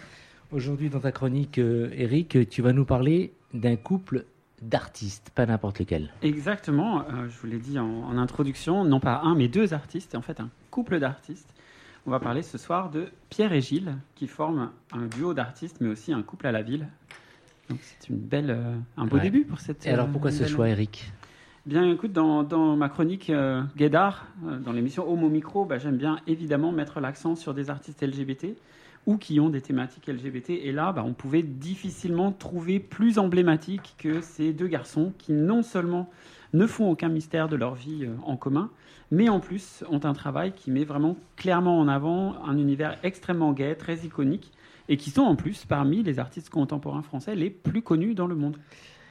Aujourd'hui 0.55 0.89
dans 0.89 1.01
ta 1.01 1.11
chronique, 1.11 1.59
euh, 1.59 1.91
Eric, 1.95 2.49
tu 2.49 2.63
vas 2.63 2.73
nous 2.73 2.85
parler 2.85 3.33
d'un 3.55 3.75
couple 3.75 4.25
d'artistes, 4.63 5.33
pas 5.35 5.47
n'importe 5.47 5.81
lequel. 5.81 6.13
Exactement, 6.23 7.01
euh, 7.01 7.29
je 7.29 7.37
vous 7.41 7.49
l'ai 7.49 7.59
dit 7.59 7.77
en, 7.77 8.17
introduction, 8.17 8.85
non 8.85 9.01
pas 9.01 9.21
un 9.25 9.35
mais 9.35 9.49
deux 9.49 9.75
artistes, 9.75 10.15
et 10.15 10.17
en 10.17 10.23
fait 10.23 10.39
un 10.39 10.51
couple 10.71 11.01
d'artistes. 11.01 11.53
On 12.07 12.13
va 12.13 12.21
parler 12.21 12.43
ce 12.43 12.57
soir 12.57 12.89
de 12.89 13.09
Pierre 13.31 13.53
et 13.53 13.61
Gilles, 13.61 13.97
qui 14.15 14.29
forment 14.29 14.71
un 14.93 15.07
duo 15.07 15.35
d'artistes, 15.35 15.79
mais 15.81 15.89
aussi 15.89 16.13
un 16.13 16.23
couple 16.23 16.47
à 16.47 16.53
la 16.53 16.63
ville. 16.63 16.87
Donc 17.69 17.81
c'est 17.83 18.09
une 18.09 18.19
belle, 18.19 18.51
euh, 18.51 18.77
un 18.97 19.07
beau 19.07 19.19
début 19.19 19.45
pour 19.45 19.59
cette. 19.59 19.85
Et 19.85 19.91
alors 19.91 20.07
pourquoi 20.07 20.31
ce 20.31 20.47
choix, 20.47 20.69
Eric? 20.69 21.11
Bien, 21.67 21.91
écoute, 21.91 22.13
dans, 22.13 22.45
dans 22.45 22.77
ma 22.77 22.89
chronique 22.89 23.29
euh, 23.29 23.65
Guédard, 23.77 24.29
dans 24.65 24.71
l'émission 24.71 25.11
Homo 25.11 25.29
Micro, 25.29 25.65
bah, 25.65 25.79
j'aime 25.79 25.97
bien 25.97 26.21
évidemment 26.29 26.71
mettre 26.71 27.01
l'accent 27.01 27.35
sur 27.35 27.55
des 27.55 27.71
artistes 27.71 28.07
LGBT 28.07 28.55
ou 29.07 29.17
qui 29.17 29.41
ont 29.41 29.51
des 29.51 29.61
thématiques 29.61 30.07
LGBT. 30.07 30.51
Et 30.51 30.73
là, 30.73 30.93
bah, 30.93 31.05
on 31.07 31.13
pouvait 31.13 31.43
difficilement 31.43 32.33
trouver 32.33 32.81
plus 32.81 33.19
emblématique 33.19 33.95
que 33.99 34.21
ces 34.21 34.53
deux 34.53 34.69
garçons 34.69 35.13
qui 35.19 35.33
non 35.33 35.63
seulement 35.63 36.11
ne 36.53 36.67
font 36.67 36.91
aucun 36.91 37.09
mystère 37.09 37.49
de 37.49 37.57
leur 37.57 37.75
vie 37.75 38.05
euh, 38.05 38.15
en 38.25 38.37
commun, 38.37 38.71
mais 39.11 39.29
en 39.29 39.41
plus 39.41 39.85
ont 39.91 40.05
un 40.05 40.13
travail 40.13 40.53
qui 40.53 40.71
met 40.71 40.85
vraiment 40.85 41.17
clairement 41.37 41.79
en 41.79 41.89
avant 41.89 42.37
un 42.45 42.57
univers 42.57 42.99
extrêmement 43.03 43.53
gai, 43.53 43.77
très 43.77 43.99
iconique, 43.99 44.53
et 44.89 44.97
qui 44.97 45.11
sont 45.11 45.23
en 45.23 45.37
plus 45.37 45.65
parmi 45.65 46.03
les 46.03 46.19
artistes 46.19 46.51
contemporains 46.51 47.03
français 47.03 47.35
les 47.35 47.51
plus 47.51 47.83
connus 47.83 48.15
dans 48.15 48.27
le 48.27 48.35
monde. 48.35 48.57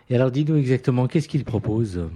Et 0.09 0.15
alors 0.15 0.31
dis-nous 0.31 0.55
exactement, 0.55 1.07
qu'est-ce 1.07 1.27
qu'ils 1.27 1.45
proposent 1.45 2.07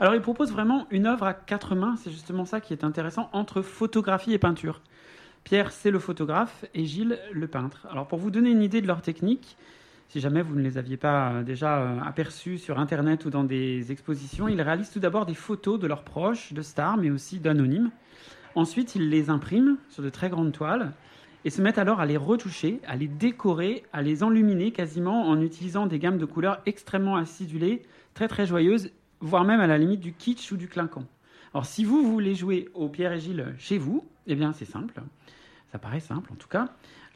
Alors 0.00 0.14
ils 0.14 0.20
proposent 0.20 0.52
vraiment 0.52 0.86
une 0.90 1.06
œuvre 1.06 1.24
à 1.24 1.34
quatre 1.34 1.74
mains, 1.74 1.96
c'est 1.96 2.10
justement 2.10 2.44
ça 2.44 2.60
qui 2.60 2.72
est 2.72 2.84
intéressant, 2.84 3.28
entre 3.32 3.62
photographie 3.62 4.32
et 4.32 4.38
peinture. 4.38 4.82
Pierre, 5.46 5.70
c'est 5.70 5.92
le 5.92 6.00
photographe 6.00 6.64
et 6.74 6.86
Gilles, 6.86 7.20
le 7.30 7.46
peintre. 7.46 7.86
Alors 7.88 8.08
pour 8.08 8.18
vous 8.18 8.32
donner 8.32 8.50
une 8.50 8.64
idée 8.64 8.80
de 8.80 8.88
leur 8.88 9.00
technique, 9.00 9.56
si 10.08 10.18
jamais 10.18 10.42
vous 10.42 10.56
ne 10.56 10.60
les 10.60 10.76
aviez 10.76 10.96
pas 10.96 11.30
euh, 11.30 11.42
déjà 11.44 11.82
euh, 11.82 12.00
aperçus 12.00 12.58
sur 12.58 12.80
Internet 12.80 13.24
ou 13.26 13.30
dans 13.30 13.44
des 13.44 13.92
expositions, 13.92 14.48
ils 14.48 14.60
réalisent 14.60 14.90
tout 14.90 14.98
d'abord 14.98 15.24
des 15.24 15.34
photos 15.34 15.78
de 15.78 15.86
leurs 15.86 16.02
proches, 16.02 16.52
de 16.52 16.62
stars, 16.62 16.96
mais 16.96 17.10
aussi 17.10 17.38
d'anonymes. 17.38 17.92
Ensuite, 18.56 18.96
ils 18.96 19.08
les 19.08 19.30
impriment 19.30 19.76
sur 19.88 20.02
de 20.02 20.10
très 20.10 20.30
grandes 20.30 20.50
toiles 20.50 20.90
et 21.44 21.50
se 21.50 21.62
mettent 21.62 21.78
alors 21.78 22.00
à 22.00 22.06
les 22.06 22.16
retoucher, 22.16 22.80
à 22.84 22.96
les 22.96 23.06
décorer, 23.06 23.84
à 23.92 24.02
les 24.02 24.24
enluminer 24.24 24.72
quasiment 24.72 25.28
en 25.28 25.40
utilisant 25.40 25.86
des 25.86 26.00
gammes 26.00 26.18
de 26.18 26.24
couleurs 26.24 26.58
extrêmement 26.66 27.14
acidulées, 27.14 27.84
très 28.14 28.26
très 28.26 28.46
joyeuses, 28.46 28.90
voire 29.20 29.44
même 29.44 29.60
à 29.60 29.68
la 29.68 29.78
limite 29.78 30.00
du 30.00 30.12
kitsch 30.12 30.50
ou 30.50 30.56
du 30.56 30.66
clinquant. 30.66 31.04
Alors 31.56 31.64
si 31.64 31.86
vous 31.86 32.02
voulez 32.02 32.34
jouer 32.34 32.68
au 32.74 32.90
Pierre 32.90 33.14
et 33.14 33.18
Gilles 33.18 33.54
chez 33.56 33.78
vous, 33.78 34.04
eh 34.26 34.34
bien 34.34 34.52
c'est 34.52 34.66
simple. 34.66 35.00
Ça 35.72 35.78
paraît 35.78 36.00
simple 36.00 36.30
en 36.30 36.34
tout 36.34 36.48
cas. 36.48 36.68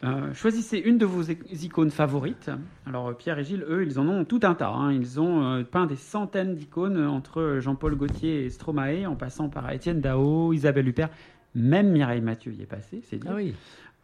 Euh, 0.03 0.33
choisissez 0.33 0.79
une 0.79 0.97
de 0.97 1.05
vos 1.05 1.25
icônes 1.25 1.91
favorites. 1.91 2.51
Alors 2.87 3.15
Pierre 3.15 3.39
et 3.39 3.45
Gilles, 3.45 3.67
eux, 3.69 3.85
ils 3.85 3.99
en 3.99 4.09
ont 4.09 4.25
tout 4.25 4.41
un 4.45 4.55
tas. 4.55 4.71
Hein. 4.71 4.95
Ils 4.95 5.21
ont 5.21 5.45
euh, 5.45 5.63
peint 5.63 5.85
des 5.85 5.97
centaines 5.97 6.55
d'icônes 6.55 7.07
entre 7.07 7.59
Jean-Paul 7.61 7.97
Gaultier 7.97 8.47
et 8.47 8.49
Stromae, 8.49 9.07
en 9.07 9.15
passant 9.15 9.51
par 9.51 9.71
Étienne 9.71 10.01
Dao, 10.01 10.55
Isabelle 10.55 10.89
Huppert, 10.89 11.11
même 11.55 11.91
Mireille 11.91 12.23
Mathieu 12.23 12.55
y 12.55 12.63
est 12.63 12.67
passé, 12.67 13.03
c'est 13.11 13.21
Ah 13.29 13.35
oui. 13.35 13.55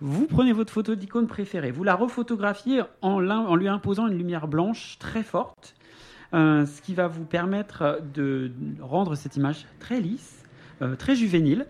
Vous 0.01 0.27
prenez 0.27 0.53
votre 0.53 0.71
photo 0.71 0.97
d'icône 0.97 1.29
préférée, 1.29 1.71
vous 1.71 1.83
la 1.83 1.95
refotographiez 1.95 2.83
en, 3.01 3.27
en, 3.31 3.57
lui 3.57 3.69
imposant 3.69 4.07
une 4.07 4.19
lumière 4.19 4.49
blanche 4.49 4.99
très 4.99 5.23
forte, 5.23 5.75
euh, 5.81 5.86
ce 6.33 6.81
qui 6.83 6.95
va 6.95 7.09
vous 7.09 7.25
permettre 7.25 8.01
de 8.15 8.53
rendre 8.81 9.15
cette 9.15 9.37
image 9.37 9.67
très 9.81 10.01
lisse, 10.01 10.45
très 10.99 11.15
juvénile, 11.15 11.67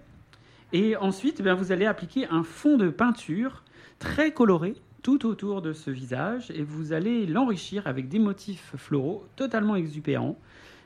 et 0.73 0.97
ensuite, 0.97 1.43
eh 1.45 1.53
vous 1.53 1.73
allez 1.73 1.87
appliquer 1.87 2.27
un 2.29 2.43
fond 2.43 2.77
de 2.77 2.89
peinture 2.89 3.63
très 3.99 4.33
coloré 4.33 4.75
tout 5.03 5.25
autour 5.27 5.63
de 5.63 5.73
ce 5.73 5.91
visage 5.91 6.51
et 6.51 6.65
vous 6.65 6.93
allez 6.93 7.27
l'enrichir 7.27 7.87
avec 7.87 8.09
des 8.09 8.19
motifs 8.19 8.75
floraux 8.77 9.25
totalement 9.37 9.77
exubérants, 9.77 10.37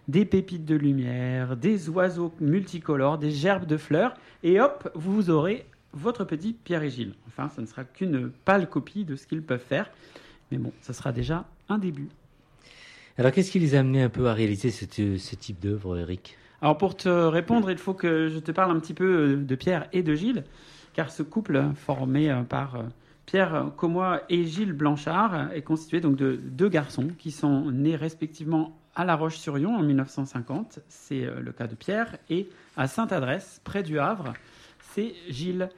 des 0.09 0.27
pépites 0.27 0.67
de 0.67 0.75
lumière, 0.75 1.57
des 1.57 1.89
oiseaux 1.89 2.33
multicolores, 2.39 3.17
des 3.17 3.31
gerbes 3.31 3.65
de 3.65 3.79
fleurs 3.79 4.15
et 4.43 4.61
hop, 4.61 4.91
vous 4.95 5.31
aurez 5.31 5.67
votre 5.95 6.25
petit 6.25 6.53
Pierre 6.53 6.83
et 6.83 6.91
Gilles. 6.91 7.15
Enfin, 7.29 7.49
ce 7.49 7.63
ne 7.63 7.67
sera 7.67 7.85
qu'une 7.85 8.31
pâle 8.45 8.69
copie 8.69 9.05
de 9.05 9.17
ce 9.17 9.27
qu'ils 9.27 9.43
peuvent 9.43 9.59
faire, 9.59 9.91
mais 10.53 10.59
bon, 10.59 10.73
ça 10.83 10.93
sera 10.93 11.13
déjà 11.13 11.47
un 11.71 11.79
début. 11.79 12.09
Alors, 13.19 13.33
qu'est-ce 13.33 13.51
qui 13.51 13.59
les 13.59 13.75
a 13.75 13.81
amenés 13.81 14.03
un 14.03 14.09
peu 14.09 14.29
à 14.29 14.35
réaliser 14.35 14.71
ce, 14.71 14.85
type 15.35 15.61
d'œuvre, 15.61 15.99
Eric? 15.99 16.37
Alors 16.63 16.77
pour 16.77 16.95
te 16.95 17.09
répondre, 17.09 17.71
il 17.71 17.79
faut 17.79 17.95
que 17.95 18.29
je 18.29 18.39
te 18.39 18.53
parle 18.53 18.71
un 18.77 18.81
petit 18.81 18.93
peu 18.93 19.05
euh, 19.05 19.37
de 19.37 19.55
Pierre 19.55 19.89
et 19.95 20.03
de 20.03 20.15
Gilles, 20.15 20.45
car 20.93 21.11
ce 21.11 21.23
couple 21.23 21.63
formé 21.75 22.31
euh, 22.31 22.43
par 22.43 22.77
euh, 22.77 22.83
Pierre 23.25 23.71
Commois 23.79 24.23
et 24.29 24.45
Gilles 24.45 24.75
Blanchard 24.75 25.53
est 25.55 25.63
constitué 25.63 26.01
donc 26.01 26.17
de 26.17 26.39
deux 26.43 26.69
garçons 26.69 27.09
qui 27.19 27.31
sont 27.31 27.71
nés 27.71 27.97
respectivement 27.97 28.77
à 28.95 29.07
La 29.07 29.17
Roche-sur-Yon 29.17 29.75
en 29.75 29.83
1950, 29.83 30.81
c'est 30.89 31.25
le 31.41 31.53
cas 31.53 31.69
de 31.69 31.77
Pierre, 31.77 32.19
et 32.29 32.49
à 32.77 32.89
Sainte-Adresse, 32.89 33.61
près 33.63 33.85
du 33.85 34.01
Havre, 34.01 34.35
c'est 34.93 35.15
Gilles. 35.29 35.69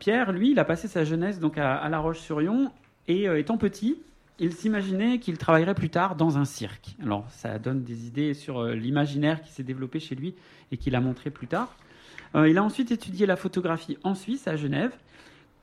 Pierre, 0.00 0.32
lui, 0.32 0.52
il 0.52 0.58
a 0.58 0.64
passé 0.64 0.88
sa 0.88 1.04
jeunesse 1.04 1.40
donc 1.40 1.58
à 1.58 1.86
La 1.90 1.98
Roche-sur-Yon, 1.98 2.72
et 3.06 3.24
étant 3.24 3.58
petit, 3.58 4.00
il 4.38 4.52
s'imaginait 4.52 5.18
qu'il 5.18 5.36
travaillerait 5.36 5.74
plus 5.74 5.90
tard 5.90 6.14
dans 6.14 6.38
un 6.38 6.44
cirque. 6.44 6.96
Alors 7.02 7.26
ça 7.30 7.58
donne 7.58 7.82
des 7.82 8.06
idées 8.06 8.34
sur 8.34 8.60
euh, 8.60 8.74
l'imaginaire 8.74 9.42
qui 9.42 9.50
s'est 9.50 9.62
développé 9.62 9.98
chez 9.98 10.14
lui 10.14 10.34
et 10.70 10.76
qu'il 10.76 10.94
a 10.94 11.00
montré 11.00 11.30
plus 11.30 11.48
tard. 11.48 11.74
Euh, 12.34 12.48
il 12.48 12.58
a 12.58 12.62
ensuite 12.62 12.90
étudié 12.90 13.26
la 13.26 13.36
photographie 13.36 13.98
en 14.04 14.14
Suisse, 14.14 14.46
à 14.46 14.56
Genève, 14.56 14.92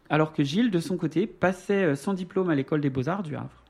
alors 0.09 0.33
que 0.33 0.43
Gilles, 0.43 0.71
de 0.71 0.79
son 0.79 0.97
côté, 0.97 1.27
passait 1.27 1.83
euh, 1.83 1.95
son 1.95 2.13
diplôme 2.13 2.49
à 2.49 2.55
l'école 2.55 2.81
des 2.81 2.89
beaux-arts 2.89 3.23
du 3.23 3.35
Havre. 3.35 3.63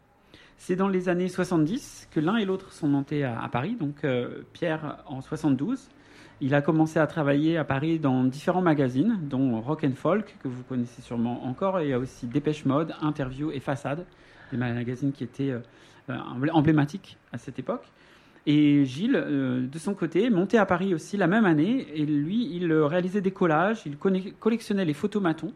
C'est 0.57 0.75
dans 0.75 0.87
les 0.87 1.09
années 1.09 1.27
70 1.27 2.07
que 2.11 2.19
l'un 2.19 2.37
et 2.37 2.45
l'autre 2.45 2.71
sont 2.71 2.87
montés 2.87 3.25
à, 3.25 3.47
Paris, 3.51 3.75
donc 3.77 4.05
Pierre 4.53 5.03
en 5.05 5.19
72. 5.19 5.89
Il 6.39 6.55
a 6.55 6.61
commencé 6.61 6.97
à 6.97 7.05
travailler 7.07 7.57
à 7.57 7.65
Paris 7.65 7.99
dans 7.99 8.23
différents 8.23 8.61
magazines, 8.61 9.19
dont 9.21 9.59
Rock 9.59 9.83
and 9.83 9.95
Folk, 9.95 10.37
que 10.41 10.47
vous 10.47 10.63
connaissez 10.63 11.01
sûrement 11.01 11.45
encore, 11.45 11.81
et 11.81 11.87
il 11.87 11.89
y 11.89 11.93
a 11.93 11.99
aussi 11.99 12.25
Dépêche 12.25 12.63
Mode, 12.63 12.95
Interview 13.01 13.51
et 13.51 13.59
Façade, 13.59 14.05
des 14.51 14.57
magazines 14.57 15.11
qui 15.11 15.23
étaient 15.23 15.51
euh, 15.51 15.59
euh, 16.09 16.47
emblématiques 16.51 17.17
à 17.31 17.37
cette 17.37 17.59
époque. 17.59 17.85
Et 18.47 18.85
Gilles, 18.85 19.15
euh, 19.15 19.65
de 19.65 19.79
son 19.79 19.93
côté, 19.93 20.29
montait 20.29 20.57
à 20.57 20.65
Paris 20.65 20.93
aussi 20.93 21.17
la 21.17 21.27
même 21.27 21.45
année. 21.45 21.87
Et 21.95 22.05
lui, 22.05 22.55
il 22.55 22.71
réalisait 22.73 23.21
des 23.21 23.31
collages, 23.31 23.83
il 23.85 23.97
collectionnait 23.97 24.85
les 24.85 24.93
photomatons 24.93 25.53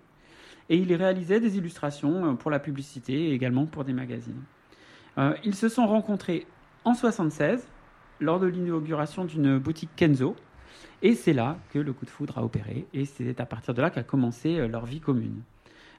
et 0.70 0.78
il 0.78 0.94
réalisait 0.94 1.40
des 1.40 1.58
illustrations 1.58 2.36
pour 2.36 2.52
la 2.52 2.60
publicité 2.60 3.30
et 3.30 3.34
également 3.34 3.66
pour 3.66 3.84
des 3.84 3.94
magazines. 3.94 4.42
ils 5.44 5.56
se 5.56 5.68
sont 5.68 5.88
rencontrés 5.88 6.46
en 6.86 6.94
76 6.94 7.68
lors 8.20 8.40
de 8.40 8.46
l'inauguration 8.46 9.26
d'une 9.26 9.58
boutique 9.58 9.90
Kenzo. 9.96 10.36
Et 11.02 11.16
c'est 11.16 11.34
là 11.34 11.58
que 11.74 11.80
le 11.80 11.92
coup 11.92 12.06
de 12.06 12.12
foudre 12.12 12.38
a 12.38 12.44
opéré. 12.44 12.86
Et 12.94 13.06
c'est 13.06 13.40
à 13.40 13.48
partir 13.48 13.74
de 13.74 13.82
là 13.82 13.90
qu'a 13.90 14.04
commencé 14.04 14.68
leur 14.68 14.86
vie 14.86 15.00
commune. 15.00 15.42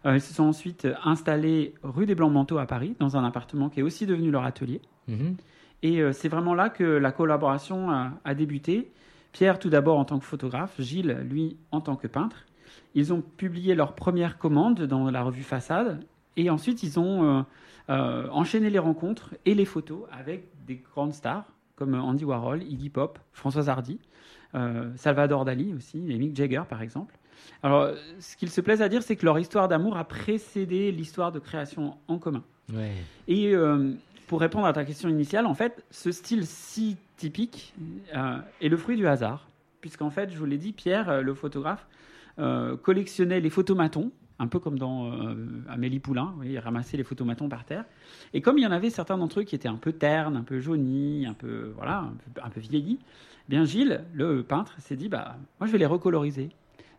Euh, 0.07 0.17
ils 0.17 0.21
se 0.21 0.33
sont 0.33 0.45
ensuite 0.45 0.89
installés 1.05 1.75
rue 1.83 2.07
des 2.07 2.15
Blancs-Manteaux 2.15 2.59
à 2.59 2.67
Paris, 2.67 2.97
dans 2.99 3.17
un 3.17 3.25
appartement 3.25 3.69
qui 3.69 3.81
est 3.81 3.83
aussi 3.83 4.07
devenu 4.07 4.31
leur 4.31 4.45
atelier. 4.45 4.81
Mhm. 5.09 5.37
Et 5.83 6.01
euh, 6.01 6.13
c'est 6.13 6.29
vraiment 6.29 6.55
là 6.55 6.69
que 6.69 6.85
la 6.85 7.13
collaboration 7.13 7.91
a, 7.91 8.35
débuté. 8.35 8.91
Pierre, 9.33 9.59
tout 9.59 9.71
d'abord 9.71 9.99
en 9.99 10.05
tant 10.05 10.19
que 10.19 10.25
photographe, 10.25 10.81
Gilles, 10.81 11.19
lui, 11.29 11.57
en 11.71 11.81
tant 11.81 11.97
que 11.97 12.07
peintre. 12.07 12.47
Ils 12.95 13.13
ont 13.13 13.23
publié 13.23 13.75
leur 13.75 13.95
première 13.95 14.39
commande 14.39 14.83
dans 14.83 15.11
la 15.11 15.23
revue 15.23 15.43
Façade. 15.43 16.05
Et 16.37 16.51
ensuite, 16.51 16.83
ils 16.83 16.99
ont 16.99 17.45
euh, 17.89 18.29
enchaîné 18.31 18.71
les 18.71 18.79
rencontres 18.79 19.35
et 19.45 19.55
les 19.55 19.65
photos 19.65 20.03
avec 20.11 20.49
des 20.67 20.77
grandes 20.77 21.13
stars 21.13 21.45
comme 21.77 21.95
Andy 21.95 22.25
Warhol, 22.25 22.63
Iggy 22.63 22.91
Pop, 22.91 23.19
Françoise 23.33 23.69
Hardy, 23.69 23.99
Salvador 24.97 25.47
Dali 25.47 25.73
aussi, 25.73 26.13
et 26.13 26.19
Mick 26.19 26.37
Jagger 26.37 26.63
par 26.69 26.83
exemple. 26.83 27.17
Alors, 27.63 27.91
ce 28.21 28.37
qu'ils 28.37 28.51
se 28.51 28.61
plaisent 28.61 28.83
à 28.83 28.89
dire, 28.89 29.03
c'est 29.03 29.17
que 29.17 29.25
leur 29.25 29.39
histoire 29.39 29.69
d'amour 29.69 29.97
a 29.97 30.05
précédé 30.05 30.93
l'histoire 30.93 31.33
de 31.33 31.39
création 31.39 31.97
en 32.09 32.19
commun. 32.19 32.43
Et 33.29 33.55
euh, 33.55 33.93
pour 34.27 34.41
répondre 34.41 34.67
à 34.67 34.73
ta 34.73 34.85
question 34.85 35.09
initiale, 35.09 35.47
en 35.47 35.55
fait, 35.55 35.85
ce 35.91 36.13
style 36.13 36.47
si 36.47 36.97
typique 37.17 37.75
euh, 38.15 38.39
est 38.61 38.69
le 38.69 38.77
fruit 38.77 38.97
du 38.97 39.07
hasard. 39.07 39.47
Puisqu'en 39.81 40.11
fait, 40.11 40.31
je 40.31 40.39
vous 40.39 40.45
l'ai 40.45 40.59
dit, 40.59 40.73
Pierre, 40.73 41.09
euh, 41.09 41.23
le 41.23 41.35
photographe, 41.35 41.87
collectionnait 42.83 43.41
les 43.41 43.51
photomatons, 43.51 44.13
un 44.39 44.47
peu 44.47 44.59
comme 44.59 44.79
dans 44.79 45.13
Amélie 45.69 45.99
Poulain, 45.99 46.35
il 46.43 46.59
ramassait 46.59 46.97
les 46.97 47.05
photomatons 47.05 47.51
par 47.51 47.67
terre. 47.67 47.85
Et 48.33 48.41
comme 48.41 48.57
il 48.57 48.63
y 48.63 48.67
en 48.67 48.71
avait 48.71 48.89
certains 48.89 49.19
d'entre 49.19 49.41
eux 49.41 49.43
qui 49.43 49.55
étaient 49.55 49.69
un 49.69 49.77
peu 49.77 49.93
ternes, 49.93 50.39
un 50.39 50.43
peu 50.43 50.59
jaunis, 50.59 51.27
un 51.27 51.35
peu, 51.35 51.75
voilà, 51.77 52.09
un 52.43 52.49
peu, 52.49 52.61
vieillis, 52.61 52.99
eh 53.03 53.51
bien 53.51 53.67
Gilles, 53.67 54.05
le 54.15 54.43
peintre, 54.43 54.75
s'est 54.79 54.97
dit, 54.97 55.11
bah, 55.11 55.37
moi 55.59 55.67
je 55.67 55.73
vais 55.73 55.77
les 55.77 55.85
recoloriser. 55.85 56.49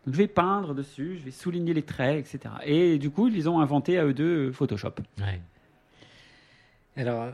Donc 0.04 0.14
je 0.14 0.18
vais 0.18 0.28
peindre 0.28 0.74
dessus, 0.74 1.16
je 1.18 1.24
vais 1.24 1.30
souligner 1.30 1.74
les 1.74 1.82
traits, 1.82 2.18
etc. 2.18 2.54
Et 2.64 2.98
du 2.98 3.10
coup, 3.10 3.28
ils 3.28 3.48
ont 3.48 3.60
inventé 3.60 3.98
à 3.98 4.04
eux 4.04 4.14
deux 4.14 4.48
euh, 4.48 4.52
Photoshop. 4.52 4.94
Alors, 6.96 7.28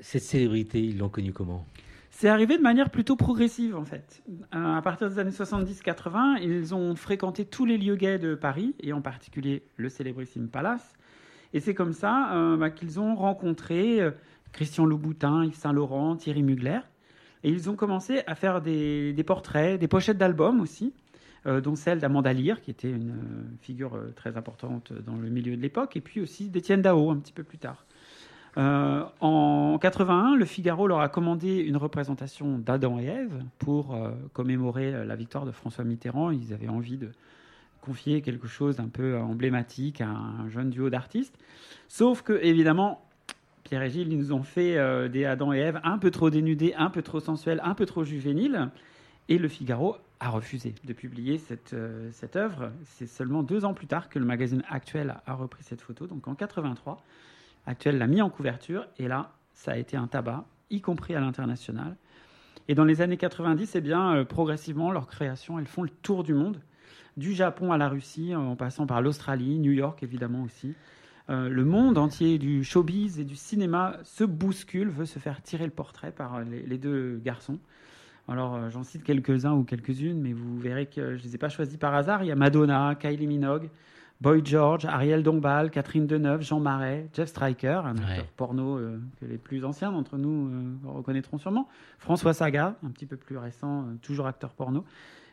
cette 0.00 0.22
célébrité, 0.22 0.82
ils 0.82 0.98
l'ont 0.98 1.10
connue 1.10 1.32
comment? 1.32 1.66
C'est 2.10 2.28
arrivé 2.30 2.56
de 2.56 2.62
manière 2.62 2.88
plutôt 2.88 3.14
progressive 3.14 3.76
en 3.76 3.84
fait. 3.84 4.22
Euh, 4.54 4.74
à 4.76 4.80
partir 4.80 5.10
des 5.10 5.18
années 5.18 5.30
70-80, 5.30 6.38
ils 6.40 6.74
ont 6.74 6.96
fréquenté 6.96 7.44
tous 7.44 7.66
les 7.66 7.76
lieux 7.76 7.96
gays 7.96 8.18
de 8.18 8.34
Paris, 8.34 8.74
et 8.80 8.94
en 8.94 9.02
particulier 9.02 9.62
le 9.76 9.90
célébrissime 9.90 10.48
Palace. 10.48 10.94
Et 11.52 11.60
c'est 11.60 11.74
comme 11.74 11.92
ça 11.92 12.32
euh, 12.34 12.56
bah, 12.56 12.70
qu'ils 12.70 12.98
ont 12.98 13.14
rencontré 13.14 14.00
Christian 14.52 14.86
Louboutin, 14.86 15.44
Yves 15.44 15.56
Saint-Laurent, 15.56 16.16
Thierry 16.16 16.42
Mugler. 16.42 16.80
Et 17.44 17.50
ils 17.50 17.68
ont 17.70 17.76
commencé 17.76 18.22
à 18.26 18.34
faire 18.34 18.60
des, 18.60 19.14
portraits, 19.24 19.78
des 19.78 19.86
pochettes 19.86 20.18
d'albums 20.18 20.60
aussi, 20.60 20.94
dont 21.46 21.76
celle 21.76 22.00
d'Amanda 22.00 22.32
Lear, 22.32 22.60
qui 22.60 22.70
était 22.70 22.90
une 22.90 23.14
figure 23.60 23.98
très 24.16 24.36
importante 24.36 24.92
dans 24.92 25.16
le 25.16 25.28
milieu 25.28 25.56
de 25.56 25.62
l'époque, 25.62 25.96
et 25.96 26.00
puis 26.00 26.20
aussi 26.20 26.48
d'Étienne 26.48 26.82
Dao 26.82 27.10
un 27.10 27.16
petit 27.16 27.32
peu 27.32 27.44
plus 27.44 27.58
tard. 27.58 27.86
Euh, 28.58 29.04
en 29.20 29.78
81, 29.78 30.34
Le 30.36 30.44
Figaro 30.46 30.86
leur 30.86 31.00
a 31.00 31.08
commandé 31.08 31.56
une 31.56 31.76
représentation 31.76 32.58
d'Adam 32.58 32.98
et 32.98 33.04
Ève 33.04 33.42
pour 33.58 33.94
euh, 33.94 34.12
commémorer 34.32 34.94
euh, 34.94 35.04
la 35.04 35.14
victoire 35.14 35.44
de 35.44 35.52
François 35.52 35.84
Mitterrand. 35.84 36.30
Ils 36.30 36.54
avaient 36.54 36.68
envie 36.68 36.96
de 36.96 37.10
confier 37.82 38.22
quelque 38.22 38.48
chose 38.48 38.76
d'un 38.76 38.88
peu 38.88 39.18
emblématique 39.18 40.00
à 40.00 40.08
un 40.08 40.48
jeune 40.48 40.70
duo 40.70 40.88
d'artistes. 40.88 41.38
Sauf 41.86 42.22
que, 42.22 42.32
évidemment, 42.42 43.06
Pierre 43.62 43.82
et 43.82 43.90
Gilles, 43.90 44.10
ils 44.10 44.18
nous 44.18 44.32
ont 44.32 44.42
fait 44.42 45.08
des 45.08 45.24
Adam 45.24 45.52
et 45.52 45.58
Ève 45.58 45.80
un 45.84 45.98
peu 45.98 46.10
trop 46.10 46.30
dénudés, 46.30 46.74
un 46.76 46.90
peu 46.90 47.02
trop 47.02 47.20
sensuels, 47.20 47.60
un 47.62 47.74
peu 47.74 47.86
trop 47.86 48.02
juvéniles. 48.02 48.70
Et 49.28 49.38
Le 49.38 49.48
Figaro 49.48 49.96
a 50.20 50.30
refusé 50.30 50.74
de 50.84 50.92
publier 50.92 51.38
cette, 51.38 51.76
cette 52.12 52.36
œuvre. 52.36 52.70
C'est 52.84 53.06
seulement 53.06 53.42
deux 53.42 53.64
ans 53.64 53.74
plus 53.74 53.86
tard 53.86 54.08
que 54.08 54.18
le 54.18 54.24
magazine 54.24 54.62
actuel 54.68 55.16
a 55.26 55.34
repris 55.34 55.62
cette 55.62 55.80
photo, 55.80 56.06
donc 56.06 56.26
en 56.26 56.34
83 56.34 57.02
actuelle 57.66 57.98
l'a 57.98 58.06
mis 58.06 58.22
en 58.22 58.30
couverture. 58.30 58.86
Et 58.98 59.08
là, 59.08 59.32
ça 59.52 59.72
a 59.72 59.76
été 59.76 59.96
un 59.96 60.06
tabac, 60.06 60.44
y 60.70 60.80
compris 60.80 61.14
à 61.14 61.20
l'international. 61.20 61.96
Et 62.68 62.74
dans 62.74 62.84
les 62.84 63.00
années 63.00 63.16
90, 63.16 63.74
eh 63.74 63.80
bien, 63.80 64.16
euh, 64.16 64.24
progressivement, 64.24 64.90
leurs 64.90 65.06
créations, 65.06 65.58
elles 65.58 65.66
font 65.66 65.82
le 65.82 65.90
tour 65.90 66.24
du 66.24 66.34
monde, 66.34 66.60
du 67.16 67.32
Japon 67.32 67.72
à 67.72 67.78
la 67.78 67.88
Russie, 67.88 68.34
en 68.34 68.56
passant 68.56 68.86
par 68.86 69.00
l'Australie, 69.00 69.58
New 69.58 69.72
York 69.72 70.02
évidemment 70.02 70.42
aussi. 70.42 70.74
Euh, 71.28 71.48
le 71.48 71.64
monde 71.64 71.98
entier 71.98 72.38
du 72.38 72.62
showbiz 72.62 73.18
et 73.18 73.24
du 73.24 73.36
cinéma 73.36 73.98
se 74.04 74.24
bouscule, 74.24 74.88
veut 74.88 75.06
se 75.06 75.18
faire 75.18 75.42
tirer 75.42 75.64
le 75.64 75.72
portrait 75.72 76.12
par 76.12 76.42
les, 76.42 76.78
deux 76.78 77.20
garçons. 77.24 77.58
Alors, 78.28 78.56
euh, 78.56 78.70
j'en 78.70 78.82
cite 78.82 79.04
quelques-uns 79.04 79.52
ou 79.52 79.64
quelques-unes, 79.64 80.20
mais 80.20 80.32
vous 80.32 80.58
verrez 80.58 80.86
que 80.86 81.16
je 81.16 81.22
ne 81.22 81.28
les 81.28 81.34
ai 81.34 81.38
pas 81.38 81.48
choisis 81.48 81.76
par 81.76 81.94
hasard. 81.94 82.24
Il 82.24 82.26
y 82.26 82.32
a 82.32 82.36
Madonna, 82.36 82.96
Kylie 82.98 83.26
Minogue, 83.26 83.70
Boy 84.20 84.40
George, 84.42 84.86
Ariel 84.86 85.22
Dombal, 85.22 85.70
Catherine 85.70 86.06
Deneuve, 86.06 86.40
Jean 86.40 86.58
Marais, 86.58 87.08
Jeff 87.12 87.28
Stryker, 87.28 87.84
un 87.84 87.96
acteur 87.98 88.26
porno 88.36 88.78
euh, 88.78 88.98
que 89.20 89.26
les 89.26 89.36
plus 89.36 89.64
anciens 89.64 89.92
d'entre 89.92 90.16
nous 90.16 90.48
euh, 90.48 90.74
reconnaîtront 90.84 91.36
sûrement, 91.36 91.68
François 91.98 92.32
Saga, 92.32 92.76
un 92.82 92.90
petit 92.90 93.04
peu 93.04 93.18
plus 93.18 93.36
récent, 93.36 93.82
euh, 93.82 93.94
toujours 94.00 94.26
acteur 94.26 94.54
porno, 94.54 94.84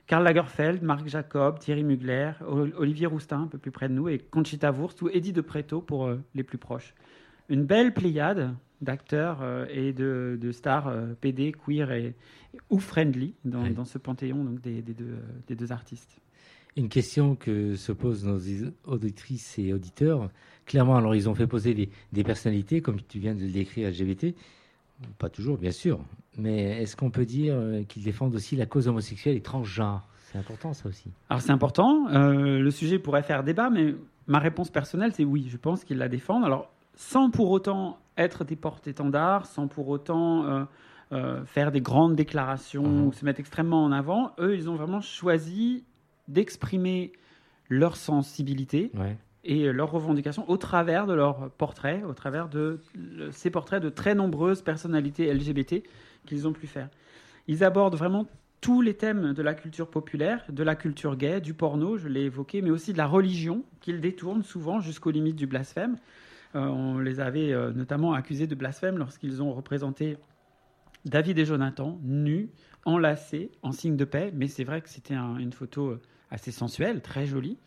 Karl 0.06 0.24
Lagerfeld, 0.26 0.84
Marc 0.84 1.08
Jacob, 1.08 1.60
Thierry 1.60 1.84
Mugler, 1.84 2.34
Olivier 2.78 3.08
Roustin, 3.08 3.44
un 3.44 3.48
peu 3.48 3.58
plus 3.58 3.72
près 3.72 3.88
de 3.88 3.94
nous, 3.94 4.10
et 4.10 4.18
Conchita 4.18 4.70
Wurst 4.70 5.02
ou 5.02 5.08
Eddie 5.08 5.32
de 5.32 5.40
Preto 5.40 5.80
pour 5.80 6.12
les 6.36 6.44
plus 6.44 6.58
proches. 6.58 6.94
Une 7.48 7.64
belle 7.64 7.94
pléiade 7.94 8.54
d'acteurs 8.84 9.44
et 9.70 9.94
de, 9.94 10.52
stars 10.52 10.94
PD, 11.22 11.54
queer 11.54 11.92
et, 11.92 12.16
ou 12.70 12.80
friendly 12.80 13.34
dans, 13.46 13.86
ce 13.86 13.98
panthéon 13.98 14.44
donc, 14.44 14.62
des, 14.62 14.82
deux, 14.82 15.18
des 15.48 15.56
deux 15.56 15.72
artistes. 15.72 16.20
Une 16.76 16.90
question 16.90 17.36
que 17.36 17.76
se 17.76 17.92
posent 17.92 18.26
nos 18.26 18.40
auditrices 18.86 19.60
et 19.60 19.74
auditeurs. 19.74 20.30
Clairement, 20.66 20.96
alors 20.96 21.14
ils 21.14 21.30
ont 21.30 21.36
fait 21.36 21.46
poser 21.46 21.90
des, 22.12 22.24
personnalités, 22.24 22.82
comme 22.82 23.00
tu 23.02 23.20
viens 23.20 23.36
de 23.36 23.42
le 23.42 23.52
décrire, 23.52 23.90
LGBT. 23.90 24.34
Pas 25.20 25.30
toujours, 25.30 25.58
bien 25.58 25.72
sûr. 25.72 26.00
Mais 26.38 26.82
est-ce 26.82 26.96
qu'on 26.96 27.12
peut 27.12 27.26
dire 27.26 27.56
euh, 27.56 27.84
qu'ils 27.84 28.04
défendent 28.04 28.34
aussi 28.34 28.56
la 28.56 28.66
cause 28.66 28.88
homosexuelle 28.88 29.36
et 29.36 29.42
transgenre? 29.42 30.08
C'est 30.32 30.38
important, 30.38 30.74
ça 30.74 30.88
aussi. 30.90 31.12
Alors 31.30 31.42
c'est 31.42 31.52
important. 31.52 32.08
Euh, 32.10 32.60
le 32.60 32.72
sujet 32.72 32.98
pourrait 32.98 33.22
faire 33.22 33.44
débat, 33.44 33.70
mais 33.70 33.94
ma 34.26 34.40
réponse 34.40 34.72
personnelle, 34.72 35.12
c'est 35.14 35.26
oui. 35.26 35.48
Je 35.50 35.58
pense 35.58 35.84
qu'ils 35.84 35.98
la 35.98 36.08
défendent. 36.08 36.46
Alors, 36.46 36.72
sans 36.96 37.30
pour 37.30 37.52
autant 37.52 38.00
être 38.18 38.44
des 38.44 38.56
porte-étendards, 38.56 39.46
sans 39.46 39.68
pour 39.68 39.90
autant 39.90 40.68
euh, 41.12 41.44
faire 41.46 41.72
des 41.72 41.82
grandes 41.82 42.16
déclarations 42.16 42.84
uh-huh. 42.84 43.08
ou 43.08 43.14
se 43.14 43.26
mettre 43.26 43.40
extrêmement 43.40 43.84
en 43.84 43.92
avant, 43.92 44.34
eux, 44.40 44.56
ils 44.56 44.70
ont 44.70 44.76
vraiment 44.76 45.02
choisi 45.02 45.84
d'exprimer 46.28 47.12
leur 47.70 47.96
sensibilité 47.96 48.92
et 49.44 49.72
leurs 49.72 49.92
revendications 49.92 50.50
au 50.50 50.58
travers 50.58 51.06
de 51.06 51.14
leurs 51.14 51.50
portraits, 51.52 52.04
au 52.06 52.14
travers 52.14 52.48
de 52.48 52.80
ces 53.32 53.50
portraits 53.50 53.82
de 53.82 53.90
très 53.90 54.16
nombreuses 54.16 54.62
personnalités 54.62 55.34
LGBT 55.34 55.84
qu'ils 56.26 56.48
ont 56.48 56.54
pu 56.54 56.68
faire. 56.68 56.90
Ils 57.48 57.64
abordent 57.64 57.96
vraiment 57.96 58.28
tous 58.62 58.82
les 58.82 58.94
thèmes 58.94 59.34
de 59.34 59.42
la 59.42 59.54
culture 59.54 59.90
populaire, 59.90 60.46
de 60.50 60.64
la 60.64 60.76
culture 60.76 61.18
gay, 61.18 61.42
du 61.42 61.54
porno, 61.54 61.98
je 61.98 62.08
l'ai 62.08 62.22
évoqué, 62.22 62.62
mais 62.62 62.70
aussi 62.70 62.94
de 62.94 62.98
la 62.98 63.08
religion, 63.08 63.64
qu'ils 63.82 64.00
détournent 64.00 64.44
souvent 64.44 64.80
jusqu'aux 64.80 65.12
limites 65.12 65.36
du 65.36 65.48
blasphème. 65.48 65.98
Euh, 66.56 66.60
on 66.60 67.00
les 67.00 67.20
avait 67.20 67.52
euh, 67.52 67.72
notamment 67.72 68.14
accusés 68.14 68.48
de 68.48 68.56
blasphème 68.56 68.98
lorsqu'ils 68.98 69.42
ont 69.42 69.54
représenté 69.54 70.18
David 71.06 71.40
et 71.40 71.46
Jonathan 71.46 72.00
nus, 72.04 72.50
enlacés, 72.86 73.52
en 73.62 73.72
signe 73.72 73.98
de 73.98 74.06
paix, 74.06 74.32
mais 74.34 74.48
c'est 74.48 74.64
vrai 74.64 74.82
que 74.82 74.90
c'était 74.90 75.16
une 75.16 75.52
photo 75.52 75.90
euh, 75.90 76.02
assez 76.30 76.52
sensuelle, 76.52 77.02
très 77.02 77.26
jolie, 77.26 77.58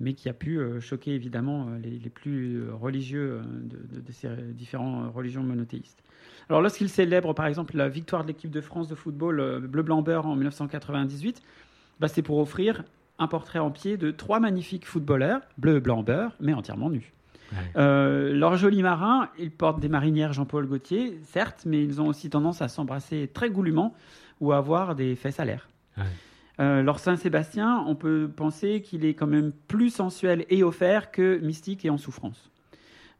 mais 0.00 0.14
qui 0.14 0.28
a 0.28 0.32
pu 0.32 0.60
choquer 0.80 1.14
évidemment 1.14 1.68
les, 1.80 2.10
plus 2.10 2.68
religieux 2.70 3.40
de, 3.62 4.12
ces 4.12 4.28
différentes 4.52 5.14
religions 5.14 5.42
monothéistes. 5.44 6.02
Alors 6.48 6.62
lorsqu'il 6.62 6.88
célèbre 6.88 7.32
par 7.32 7.46
exemple 7.46 7.76
la 7.76 7.88
victoire 7.88 8.22
de 8.22 8.28
l'équipe 8.28 8.50
de 8.50 8.60
France 8.60 8.88
de 8.88 8.96
football 8.96 9.66
bleu-blanc-beurre 9.68 10.26
en 10.26 10.34
1998, 10.34 11.42
bah, 12.00 12.08
c'est 12.08 12.22
pour 12.22 12.38
offrir 12.38 12.82
un 13.20 13.28
portrait 13.28 13.60
en 13.60 13.70
pied 13.70 13.96
de 13.96 14.10
trois 14.10 14.40
magnifiques 14.40 14.86
footballeurs, 14.86 15.42
bleu-blanc-beurre, 15.58 16.34
mais 16.40 16.54
entièrement 16.54 16.90
nus. 16.90 17.14
Leurs 17.74 18.56
jolis 18.56 18.82
marins, 18.82 19.28
ils 19.38 19.50
portent 19.50 19.80
des 19.80 19.88
marinières 19.88 20.32
Jean-Paul 20.32 20.66
Gaultier, 20.66 21.18
certes, 21.24 21.64
mais 21.66 21.82
ils 21.82 22.00
ont 22.00 22.08
aussi 22.08 22.30
tendance 22.30 22.62
à 22.62 22.68
s'embrasser 22.68 23.30
très 23.32 23.50
goulûment 23.50 23.94
ou 24.40 24.52
à 24.52 24.58
avoir 24.58 24.94
des 24.94 25.14
fesses 25.16 25.40
à 25.40 25.44
l'air. 25.44 25.68
Euh, 26.60 26.82
leur 26.82 27.00
Saint-Sébastien, 27.00 27.84
on 27.86 27.94
peut 27.94 28.30
penser 28.34 28.80
qu'il 28.80 29.04
est 29.04 29.14
quand 29.14 29.26
même 29.26 29.52
plus 29.66 29.90
sensuel 29.90 30.44
et 30.50 30.62
offert 30.62 31.10
que 31.10 31.38
mystique 31.38 31.84
et 31.84 31.90
en 31.90 31.98
souffrance. 31.98 32.50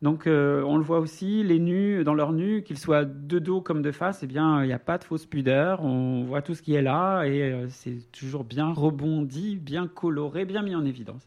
Donc 0.02 0.26
euh, 0.26 0.62
on 0.62 0.76
le 0.76 0.84
voit 0.84 0.98
aussi, 0.98 1.42
les 1.42 1.58
nus, 1.58 2.04
dans 2.04 2.14
leur 2.14 2.32
nus, 2.32 2.62
qu'ils 2.62 2.78
soient 2.78 3.04
de 3.04 3.38
dos 3.38 3.60
comme 3.60 3.82
de 3.82 3.90
face, 3.90 4.22
eh 4.22 4.26
bien 4.26 4.62
il 4.62 4.66
n'y 4.66 4.72
a 4.72 4.78
pas 4.78 4.98
de 4.98 5.04
fausse 5.04 5.24
pudeur, 5.24 5.82
on 5.82 6.24
voit 6.24 6.42
tout 6.42 6.54
ce 6.54 6.62
qui 6.62 6.74
est 6.74 6.82
là 6.82 7.24
et 7.24 7.42
euh, 7.42 7.66
c'est 7.70 8.10
toujours 8.12 8.44
bien 8.44 8.72
rebondi, 8.72 9.56
bien 9.56 9.88
coloré, 9.88 10.44
bien 10.44 10.62
mis 10.62 10.74
en 10.76 10.84
évidence. 10.84 11.22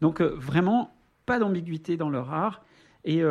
Donc 0.00 0.20
vraiment, 0.20 0.92
pas 1.30 1.38
d'ambiguïté 1.38 1.96
dans 1.96 2.10
leur 2.10 2.32
art. 2.32 2.64
Et 3.04 3.22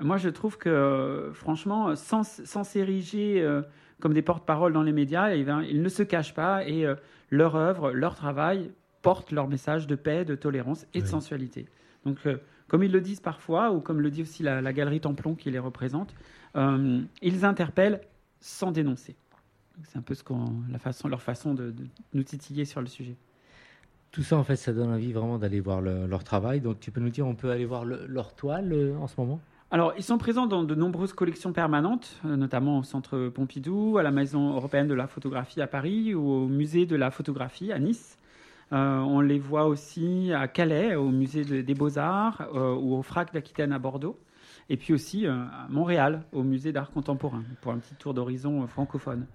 moi 0.00 0.16
je 0.16 0.28
trouve 0.28 0.58
que 0.58 1.30
franchement, 1.34 1.94
sans, 1.94 2.24
s'ériger 2.64 3.46
comme 4.00 4.12
des 4.12 4.22
porte-parole 4.22 4.72
dans 4.72 4.82
les 4.82 4.92
médias, 4.92 5.34
eh 5.34 5.44
ils 5.68 5.82
ne 5.82 5.88
se 5.88 6.02
cachent 6.02 6.34
pas 6.34 6.66
et 6.66 6.86
leur 7.30 7.54
œuvre, 7.54 7.92
leur 7.92 8.14
travail 8.14 8.72
porte 9.02 9.32
leur 9.32 9.48
message 9.48 9.86
de 9.86 9.94
paix, 9.94 10.24
de 10.24 10.34
tolérance 10.34 10.86
et 10.94 11.02
de 11.02 11.06
sensualité. 11.06 11.66
Donc, 12.04 12.18
euh, 12.26 12.38
comme 12.66 12.82
ils 12.82 12.92
le 12.92 13.00
disent 13.00 13.20
parfois, 13.20 13.72
ou 13.72 13.80
comme 13.80 14.00
le 14.00 14.10
dit 14.10 14.22
aussi 14.22 14.42
la, 14.42 14.72
galerie 14.72 15.00
Templon 15.00 15.34
qui 15.34 15.50
les 15.50 15.58
représente, 15.58 16.14
euh, 16.56 17.00
ils 17.22 17.44
interpellent 17.44 18.00
sans 18.40 18.72
dénoncer. 18.72 19.16
C'est 19.84 19.98
un 19.98 20.02
peu 20.02 20.14
ce 20.14 20.24
la 20.70 20.78
façon, 20.78 21.08
leur 21.08 21.22
façon 21.22 21.54
de, 21.54 21.74
nous 22.12 22.22
titiller 22.22 22.64
sur 22.64 22.80
le 22.80 22.88
sujet. 22.88 23.16
Tout 24.10 24.22
ça, 24.22 24.36
en 24.36 24.44
fait, 24.44 24.56
ça 24.56 24.72
donne 24.72 24.90
envie 24.90 25.12
vraiment 25.12 25.38
d'aller 25.38 25.60
voir 25.60 25.80
leur 25.80 26.24
travail. 26.24 26.60
Donc, 26.60 26.80
tu 26.80 26.90
peux 26.90 27.00
nous 27.00 27.10
dire, 27.10 27.26
on 27.26 27.34
peut 27.34 27.50
aller 27.50 27.66
voir 27.66 27.84
leur 27.84 28.34
toile 28.34 28.72
euh, 28.72 28.96
en 28.98 29.06
ce 29.06 29.14
moment? 29.18 29.40
Alors, 29.70 29.92
ils 29.98 30.02
sont 30.02 30.16
présents 30.16 30.46
dans 30.46 30.64
de 30.64 30.74
nombreuses 30.74 31.12
collections 31.12 31.52
permanentes, 31.52 32.16
euh, 32.24 32.36
notamment 32.36 32.78
au 32.78 32.82
Centre 32.82 33.28
Pompidou, 33.28 33.98
à 33.98 34.02
la 34.02 34.10
Maison 34.10 34.54
européenne 34.54 34.88
de 34.88 34.94
la 34.94 35.06
photographie 35.06 35.60
à 35.60 35.66
Paris 35.66 36.14
ou 36.14 36.26
au 36.26 36.46
Musée 36.46 36.86
de 36.86 36.96
la 36.96 37.10
photographie 37.10 37.70
à 37.70 37.78
Nice. 37.78 38.18
Euh, 38.72 38.98
on 39.00 39.20
les 39.20 39.38
voit 39.38 39.66
aussi 39.66 40.32
à 40.32 40.48
Calais, 40.48 40.94
au 40.94 41.10
Musée 41.10 41.62
des 41.62 41.74
Beaux-Arts 41.74 42.48
ou 42.54 42.96
au 42.96 43.02
FRAC 43.02 43.32
d'Aquitaine 43.32 43.72
à 43.72 43.78
Bordeaux. 43.78 44.18
Et 44.70 44.76
puis 44.76 44.92
aussi 44.92 45.26
à 45.26 45.66
Montréal, 45.70 46.22
au 46.32 46.42
Musée 46.42 46.72
d'art 46.72 46.90
contemporain, 46.90 47.42
pour 47.62 47.72
un 47.72 47.78
petit 47.78 47.94
tour 47.94 48.12
d'horizon 48.12 48.66
francophone. 48.66 49.26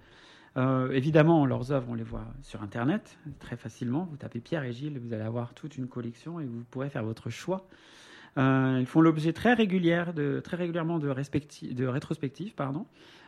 Évidemment, 0.92 1.46
leurs 1.46 1.72
œuvres, 1.72 1.88
on 1.90 1.94
les 1.94 2.04
voit 2.04 2.26
sur 2.42 2.62
Internet 2.62 3.18
très 3.40 3.56
facilement. 3.56 4.06
Vous 4.10 4.16
tapez 4.16 4.40
Pierre 4.40 4.64
et 4.64 4.72
Gilles, 4.72 4.98
vous 4.98 5.12
allez 5.12 5.24
avoir 5.24 5.54
toute 5.54 5.76
une 5.76 5.88
collection 5.88 6.40
et 6.40 6.44
vous 6.44 6.62
pourrez 6.70 6.90
faire 6.90 7.04
votre 7.04 7.30
choix. 7.30 7.66
Euh, 8.36 8.78
ils 8.80 8.86
font 8.86 9.00
l'objet 9.00 9.32
très, 9.32 9.54
de, 9.56 10.40
très 10.40 10.56
régulièrement 10.56 10.98
de, 10.98 11.08
de 11.72 11.86
rétrospectives. 11.86 12.54
Pardon. 12.54 12.86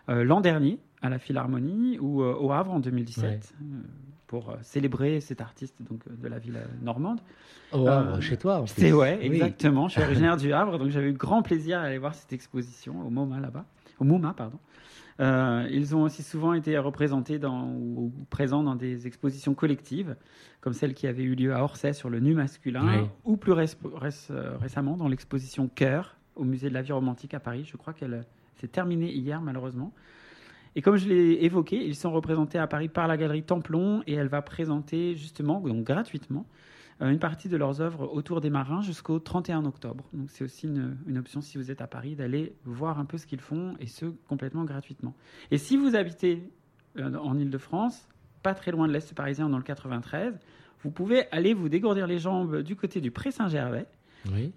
Euh, 0.08 0.24
l'an 0.24 0.40
dernier, 0.40 0.78
à 1.02 1.08
la 1.08 1.18
Philharmonie, 1.18 1.98
ou 1.98 2.22
euh, 2.22 2.34
au 2.34 2.52
Havre 2.52 2.72
en 2.72 2.80
2017, 2.80 3.54
pour 4.26 4.56
célébrer 4.62 5.20
cet 5.20 5.40
artiste 5.40 5.76
donc, 5.80 6.00
de 6.08 6.28
la 6.28 6.38
ville 6.38 6.60
normande. 6.82 7.20
Au 7.72 7.86
Havre, 7.86 8.20
chez 8.20 8.36
toi 8.36 8.60
en 8.60 8.66
C'est 8.66 8.92
ouais, 8.92 9.18
exactement. 9.24 9.88
Je 9.88 9.94
suis 9.94 10.02
originaire 10.02 10.36
du 10.36 10.52
Havre, 10.52 10.78
donc 10.78 10.90
j'avais 10.90 11.10
eu 11.10 11.12
grand 11.12 11.42
plaisir 11.42 11.78
à 11.78 11.82
aller 11.82 11.98
voir 11.98 12.14
cette 12.14 12.32
exposition 12.32 13.06
au 13.06 13.10
MoMA 13.10 13.40
là-bas. 13.40 13.64
Au 13.98 14.04
MoMA, 14.04 14.34
pardon. 14.36 14.58
Euh, 15.18 15.66
ils 15.70 15.96
ont 15.96 16.02
aussi 16.02 16.22
souvent 16.22 16.52
été 16.52 16.76
représentés 16.78 17.38
dans, 17.38 17.68
ou, 17.68 18.12
présents 18.28 18.62
dans 18.62 18.74
des 18.74 19.06
expositions 19.06 19.54
collectives, 19.54 20.16
comme 20.60 20.74
celle 20.74 20.94
qui 20.94 21.06
avait 21.06 21.22
eu 21.22 21.34
lieu 21.34 21.54
à 21.54 21.62
Orsay 21.62 21.92
sur 21.92 22.10
le 22.10 22.20
nu 22.20 22.34
masculin, 22.34 23.08
ou 23.24 23.36
plus 23.36 23.52
euh, 23.52 24.56
récemment 24.58 24.96
dans 24.96 25.08
l'exposition 25.08 25.68
Cœur 25.68 26.16
au 26.34 26.44
musée 26.44 26.68
de 26.68 26.74
la 26.74 26.82
vie 26.82 26.92
romantique 26.92 27.32
à 27.34 27.40
Paris. 27.40 27.64
Je 27.64 27.76
crois 27.76 27.94
qu'elle 27.94 28.26
s'est 28.56 28.68
terminée 28.68 29.10
hier, 29.10 29.40
malheureusement. 29.40 29.92
Et 30.74 30.82
comme 30.82 30.96
je 30.96 31.08
l'ai 31.08 31.44
évoqué, 31.44 31.82
ils 31.86 31.94
sont 31.94 32.12
représentés 32.12 32.58
à 32.58 32.66
Paris 32.66 32.88
par 32.88 33.08
la 33.08 33.16
galerie 33.16 33.42
Templon 33.42 34.02
et 34.06 34.12
elle 34.12 34.28
va 34.28 34.42
présenter 34.42 35.14
justement, 35.14 35.60
donc 35.60 35.84
gratuitement, 35.84 36.44
euh, 36.44 36.75
une 37.00 37.18
partie 37.18 37.48
de 37.48 37.56
leurs 37.56 37.80
œuvres 37.80 38.08
autour 38.12 38.40
des 38.40 38.50
marins 38.50 38.80
jusqu'au 38.80 39.18
31 39.18 39.66
octobre. 39.66 40.04
Donc 40.12 40.30
c'est 40.30 40.44
aussi 40.44 40.66
une, 40.66 41.18
option 41.18 41.40
si 41.40 41.58
vous 41.58 41.70
êtes 41.70 41.80
à 41.80 41.86
Paris 41.86 42.16
d'aller 42.16 42.54
voir 42.64 42.98
un 42.98 43.04
peu 43.04 43.18
ce 43.18 43.26
qu'ils 43.26 43.40
font 43.40 43.74
et 43.80 43.86
ce 43.86 44.06
complètement 44.28 44.64
gratuitement. 44.64 45.14
Et 45.50 45.58
si 45.58 45.76
vous 45.76 45.94
habitez 45.94 46.50
euh, 46.98 47.14
en 47.16 47.38
Ile-de-France, 47.38 48.08
pas 48.42 48.54
très 48.54 48.70
loin 48.70 48.88
de 48.88 48.92
l'Est 48.92 49.14
parisien 49.14 49.48
dans 49.48 49.58
le 49.58 49.62
93, 49.62 50.38
vous 50.82 50.90
pouvez 50.90 51.30
aller 51.32 51.52
vous 51.52 51.68
dégourdir 51.68 52.06
les 52.06 52.18
jambes 52.18 52.62
du 52.62 52.76
côté 52.76 53.00
du 53.00 53.10
Pré 53.10 53.30
Saint-Gervais. 53.30 53.86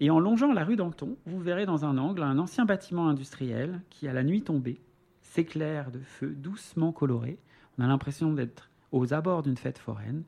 Et 0.00 0.10
en 0.10 0.18
longeant 0.18 0.52
la 0.52 0.64
rue 0.64 0.74
d'Anton, 0.74 1.16
vous 1.26 1.38
verrez 1.38 1.64
dans 1.64 1.84
un 1.84 1.96
angle 1.96 2.24
un 2.24 2.38
ancien 2.38 2.64
bâtiment 2.64 3.08
industriel 3.08 3.80
qui, 3.88 4.08
à 4.08 4.12
la 4.12 4.24
nuit 4.24 4.42
tombée, 4.42 4.80
s'éclaire 5.22 5.92
de 5.92 6.00
feux 6.00 6.34
doucement 6.34 6.90
colorés. 6.90 7.38
On 7.78 7.84
a 7.84 7.86
l'impression 7.86 8.32
d'être 8.32 8.68
aux 8.90 9.14
abords 9.14 9.44
d'une 9.44 9.56
fête 9.56 9.78
foraine. 9.78 10.24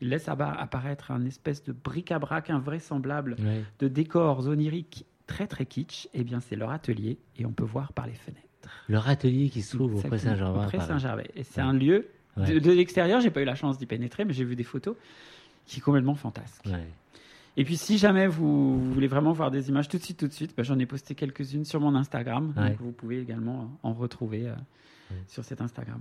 Il 0.00 0.10
laisse 0.10 0.28
apparaître 0.28 1.10
un 1.10 1.24
espèce 1.24 1.62
de 1.64 1.72
bric-à-brac 1.72 2.50
invraisemblable 2.50 3.36
de 3.78 3.88
décors 3.88 4.46
oniriques 4.46 5.06
très 5.26 5.46
très 5.46 5.66
kitsch. 5.66 6.08
Eh 6.14 6.24
bien, 6.24 6.40
c'est 6.40 6.56
leur 6.56 6.70
atelier 6.70 7.18
et 7.38 7.46
on 7.46 7.52
peut 7.52 7.64
voir 7.64 7.92
par 7.92 8.06
les 8.06 8.14
fenêtres. 8.14 8.42
Leur 8.88 9.08
atelier 9.08 9.48
qui 9.48 9.62
se 9.62 9.76
trouve 9.76 9.96
au 9.96 10.00
Pré 10.00 10.18
Saint-Gervais. 10.18 10.78
Saint-Gervais. 10.80 11.30
Et 11.34 11.44
c'est 11.44 11.60
un 11.60 11.72
lieu 11.72 12.08
de, 12.36 12.58
de 12.58 12.72
l'extérieur. 12.72 13.20
J'ai 13.20 13.30
pas 13.30 13.40
eu 13.40 13.44
la 13.44 13.54
chance 13.54 13.78
d'y 13.78 13.86
pénétrer, 13.86 14.24
mais 14.24 14.32
j'ai 14.32 14.44
vu 14.44 14.56
des 14.56 14.64
photos 14.64 14.96
qui 15.66 15.78
est 15.78 15.82
complètement 15.82 16.14
fantasque. 16.14 16.64
Et 17.58 17.64
puis, 17.64 17.76
si 17.76 17.96
jamais 17.96 18.26
vous, 18.26 18.92
voulez 18.92 19.06
vraiment 19.06 19.32
voir 19.32 19.50
des 19.50 19.68
images 19.70 19.88
tout 19.88 19.96
de 19.96 20.02
suite, 20.02 20.18
tout 20.18 20.28
de 20.28 20.32
suite, 20.32 20.52
bah, 20.56 20.62
j'en 20.62 20.78
ai 20.78 20.86
posté 20.86 21.14
quelques-unes 21.14 21.64
sur 21.64 21.80
mon 21.80 21.94
Instagram. 21.94 22.52
Donc, 22.54 22.76
vous 22.80 22.92
pouvez 22.92 23.20
également 23.20 23.70
en 23.82 23.94
retrouver 23.94 24.48
euh, 24.48 24.54
sur 25.26 25.44
cet 25.44 25.60
Instagram. 25.60 26.00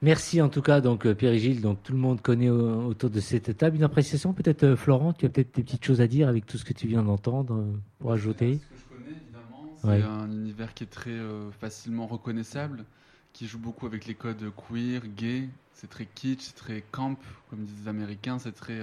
Merci 0.00 0.40
en 0.40 0.48
tout 0.48 0.62
cas, 0.62 0.80
donc 0.80 1.06
euh, 1.06 1.14
Pierre 1.14 1.32
et 1.32 1.40
Gilles, 1.40 1.60
donc 1.60 1.82
tout 1.82 1.92
le 1.92 1.98
monde 1.98 2.20
connaît 2.20 2.50
autour 2.50 3.10
de 3.10 3.18
cette 3.18 3.56
table. 3.56 3.76
Une 3.76 3.82
appréciation, 3.82 4.32
peut-être 4.32 4.62
euh, 4.62 4.76
Florent, 4.76 5.12
tu 5.12 5.26
as 5.26 5.28
peut-être 5.28 5.56
des 5.56 5.64
petites 5.64 5.84
choses 5.84 6.00
à 6.00 6.06
dire 6.06 6.28
avec 6.28 6.46
tout 6.46 6.56
ce 6.56 6.64
que 6.64 6.72
tu 6.72 6.86
viens 6.86 7.02
d'entendre 7.02 7.54
euh, 7.54 7.72
pour 7.98 8.12
ajouter? 8.12 8.60
Ce 8.60 8.60
que 8.60 8.78
je 8.78 8.96
connais 8.96 9.16
évidemment, 9.16 9.76
c'est 9.82 10.02
un 10.02 10.30
univers 10.30 10.72
qui 10.72 10.84
est 10.84 10.88
très 10.88 11.18
facilement 11.58 12.06
reconnaissable, 12.06 12.84
qui 13.32 13.48
joue 13.48 13.58
beaucoup 13.58 13.86
avec 13.86 14.06
les 14.06 14.14
codes 14.14 14.52
queer, 14.68 15.02
gay. 15.16 15.48
C'est 15.72 15.90
très 15.90 16.06
kitsch, 16.06 16.42
c'est 16.42 16.56
très 16.56 16.84
camp, 16.92 17.18
comme 17.50 17.64
disent 17.64 17.82
les 17.82 17.88
Américains. 17.88 18.38
C'est 18.38 18.54
très 18.54 18.80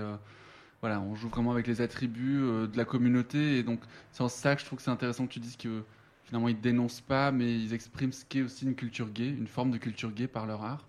voilà, 0.82 1.00
on 1.00 1.16
joue 1.16 1.30
vraiment 1.30 1.52
avec 1.52 1.66
les 1.68 1.80
attributs 1.80 2.42
de 2.42 2.76
la 2.76 2.84
communauté 2.84 3.58
et 3.58 3.64
donc 3.64 3.80
c'est 4.12 4.22
en 4.22 4.28
ça 4.28 4.54
que 4.56 4.62
je 4.62 4.66
trouve 4.66 4.78
que 4.78 4.84
c'est 4.84 4.92
intéressant 4.92 5.26
que 5.28 5.32
tu 5.32 5.40
dises 5.40 5.56
que 5.56 5.84
finalement 6.26 6.50
ils 6.50 6.60
dénoncent 6.60 7.02
pas, 7.02 7.32
mais 7.32 7.58
ils 7.58 7.74
expriment 7.74 8.12
ce 8.12 8.26
qu'est 8.26 8.42
aussi 8.42 8.66
une 8.66 8.76
culture 8.76 9.10
gay, 9.10 9.30
une 9.30 9.48
forme 9.48 9.72
de 9.72 9.78
culture 9.78 10.12
gay 10.12 10.28
par 10.28 10.46
leur 10.46 10.62
art. 10.64 10.86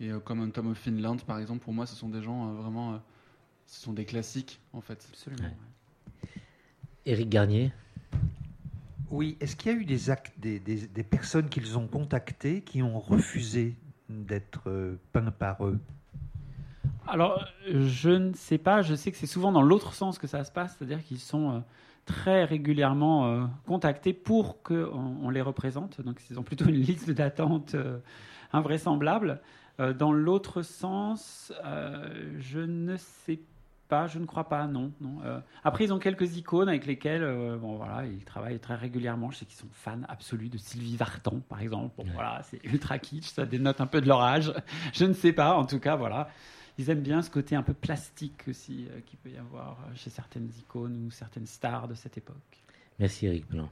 Et 0.00 0.10
euh, 0.10 0.18
comme 0.18 0.40
un 0.40 0.48
Tom 0.48 0.68
of 0.68 0.78
Finland, 0.78 1.18
par 1.26 1.38
exemple, 1.38 1.62
pour 1.62 1.74
moi, 1.74 1.86
ce 1.86 1.94
sont 1.94 2.08
des 2.08 2.22
gens 2.22 2.48
euh, 2.48 2.52
vraiment. 2.54 2.94
Euh, 2.94 2.98
ce 3.66 3.80
sont 3.82 3.92
des 3.92 4.06
classiques, 4.06 4.60
en 4.72 4.80
fait. 4.80 5.06
Absolument. 5.12 5.48
Éric 7.06 7.28
Garnier? 7.28 7.72
Oui, 9.10 9.36
est-ce 9.40 9.54
qu'il 9.54 9.72
y 9.72 9.74
a 9.74 9.78
eu 9.78 9.84
des 9.84 10.10
actes, 10.10 10.32
des, 10.38 10.58
des, 10.58 11.02
personnes 11.02 11.48
qu'ils 11.48 11.78
ont 11.78 11.86
contactées 11.86 12.62
qui 12.62 12.82
ont 12.82 12.98
refusé 12.98 13.76
d'être 14.08 14.98
peints 15.12 15.30
par 15.30 15.64
eux? 15.66 15.78
Alors, 17.06 17.46
je 17.68 18.10
ne 18.10 18.32
sais 18.34 18.58
pas. 18.58 18.82
Je 18.82 18.94
sais 18.94 19.12
que 19.12 19.16
c'est 19.16 19.26
souvent 19.26 19.52
dans 19.52 19.62
l'autre 19.62 19.92
sens 19.92 20.18
que 20.18 20.26
ça 20.26 20.42
se 20.44 20.50
passe, 20.50 20.76
c'est-à-dire 20.76 21.02
qu'ils 21.04 21.18
sont 21.18 21.62
très 22.06 22.44
régulièrement 22.44 23.48
contactés 23.66 24.12
pour 24.12 24.62
qu'on 24.62 25.16
on 25.22 25.30
les 25.30 25.42
représente. 25.42 26.00
Donc, 26.00 26.20
ils 26.30 26.38
ont 26.38 26.44
plutôt 26.44 26.66
une 26.66 26.80
liste 26.80 27.10
d'attente 27.10 27.76
invraisemblable. 28.52 29.40
Euh, 29.80 29.94
dans 29.94 30.12
l'autre 30.12 30.62
sens, 30.62 31.52
euh, 31.64 32.34
je 32.38 32.60
ne 32.60 32.96
sais 32.96 33.40
pas, 33.88 34.06
je 34.06 34.18
ne 34.18 34.26
crois 34.26 34.48
pas, 34.48 34.66
non. 34.66 34.92
non. 35.00 35.18
Euh, 35.24 35.40
après, 35.64 35.84
ils 35.84 35.92
ont 35.92 35.98
quelques 35.98 36.36
icônes 36.36 36.68
avec 36.68 36.86
lesquelles 36.86 37.24
bon, 37.60 37.76
voilà, 37.76 38.06
ils 38.06 38.24
travaillent 38.24 38.58
très 38.58 38.74
régulièrement. 38.74 39.30
Je 39.30 39.38
sais 39.38 39.46
qu'ils 39.46 39.58
sont 39.58 39.68
fans 39.72 40.02
absolus 40.08 40.48
de 40.48 40.58
Sylvie 40.58 40.96
Vartan, 40.96 41.40
par 41.48 41.60
exemple. 41.60 41.94
Bon, 41.96 42.04
voilà, 42.12 42.42
c'est 42.44 42.62
ultra 42.64 42.98
kitsch, 42.98 43.24
ça 43.24 43.46
dénote 43.46 43.80
un 43.80 43.86
peu 43.86 44.00
de 44.00 44.06
leur 44.06 44.20
âge. 44.20 44.52
Je 44.92 45.06
ne 45.06 45.14
sais 45.14 45.32
pas, 45.32 45.54
en 45.54 45.64
tout 45.64 45.80
cas, 45.80 45.96
voilà. 45.96 46.28
Ils 46.78 46.88
aiment 46.88 47.02
bien 47.02 47.20
ce 47.20 47.30
côté 47.30 47.56
un 47.56 47.62
peu 47.62 47.74
plastique 47.74 48.44
aussi 48.48 48.86
qu'il 49.06 49.18
peut 49.18 49.30
y 49.30 49.36
avoir 49.36 49.76
chez 49.94 50.08
certaines 50.08 50.50
icônes 50.58 51.06
ou 51.06 51.10
certaines 51.10 51.46
stars 51.46 51.88
de 51.88 51.94
cette 51.94 52.16
époque. 52.16 52.36
Merci 52.98 53.26
Eric 53.26 53.46
Blanc. 53.48 53.68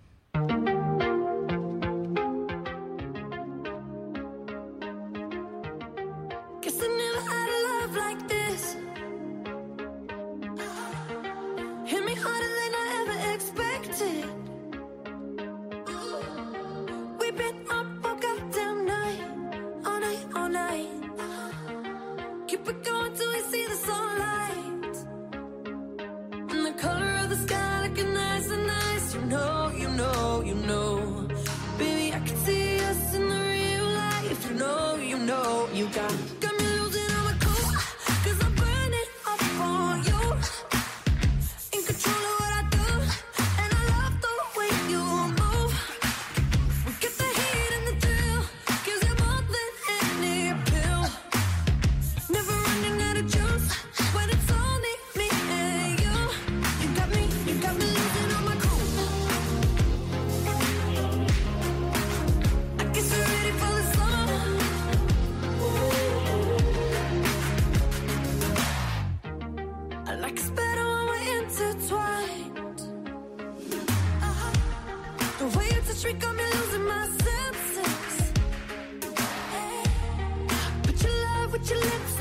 Put 80.82 81.02
your 81.02 81.12
love 81.24 81.52
with 81.52 81.70
your 81.70 81.80
lips. 81.80 82.17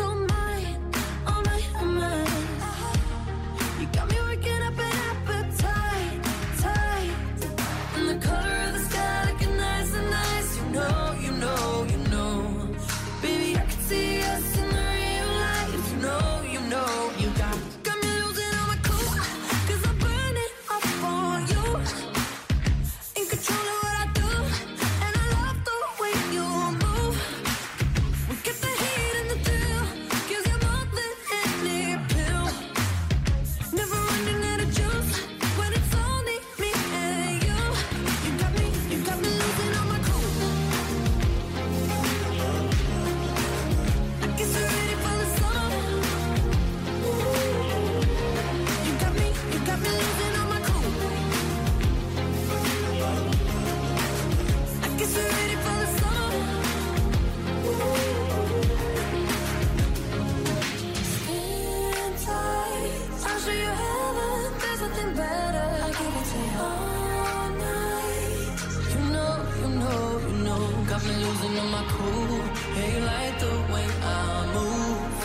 Losing 71.28 71.60
on 71.60 71.72
my 71.72 71.84
cool. 71.96 72.38
Yeah, 72.76 72.88
you 72.94 73.00
like 73.12 73.36
the 73.40 73.54
way 73.74 73.88
I 74.02 74.18
move. 74.56 75.16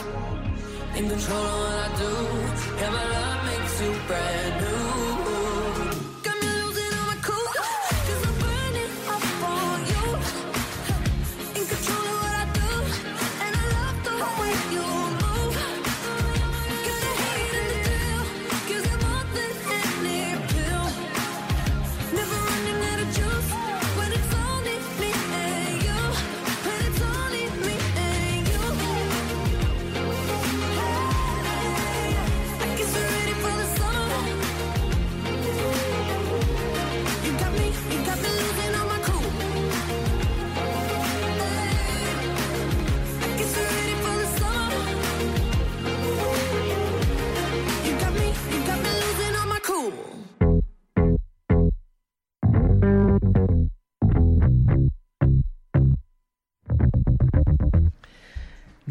In 0.99 1.09
control 1.09 1.39
of 1.39 1.61
what 1.61 1.77
I 1.85 1.89
do. 2.03 2.13
Yeah, 2.79 2.91
my 2.97 3.05
love 3.15 3.41
makes 3.49 3.75
you 3.83 3.93
brand 4.09 4.55
new. 4.63 4.82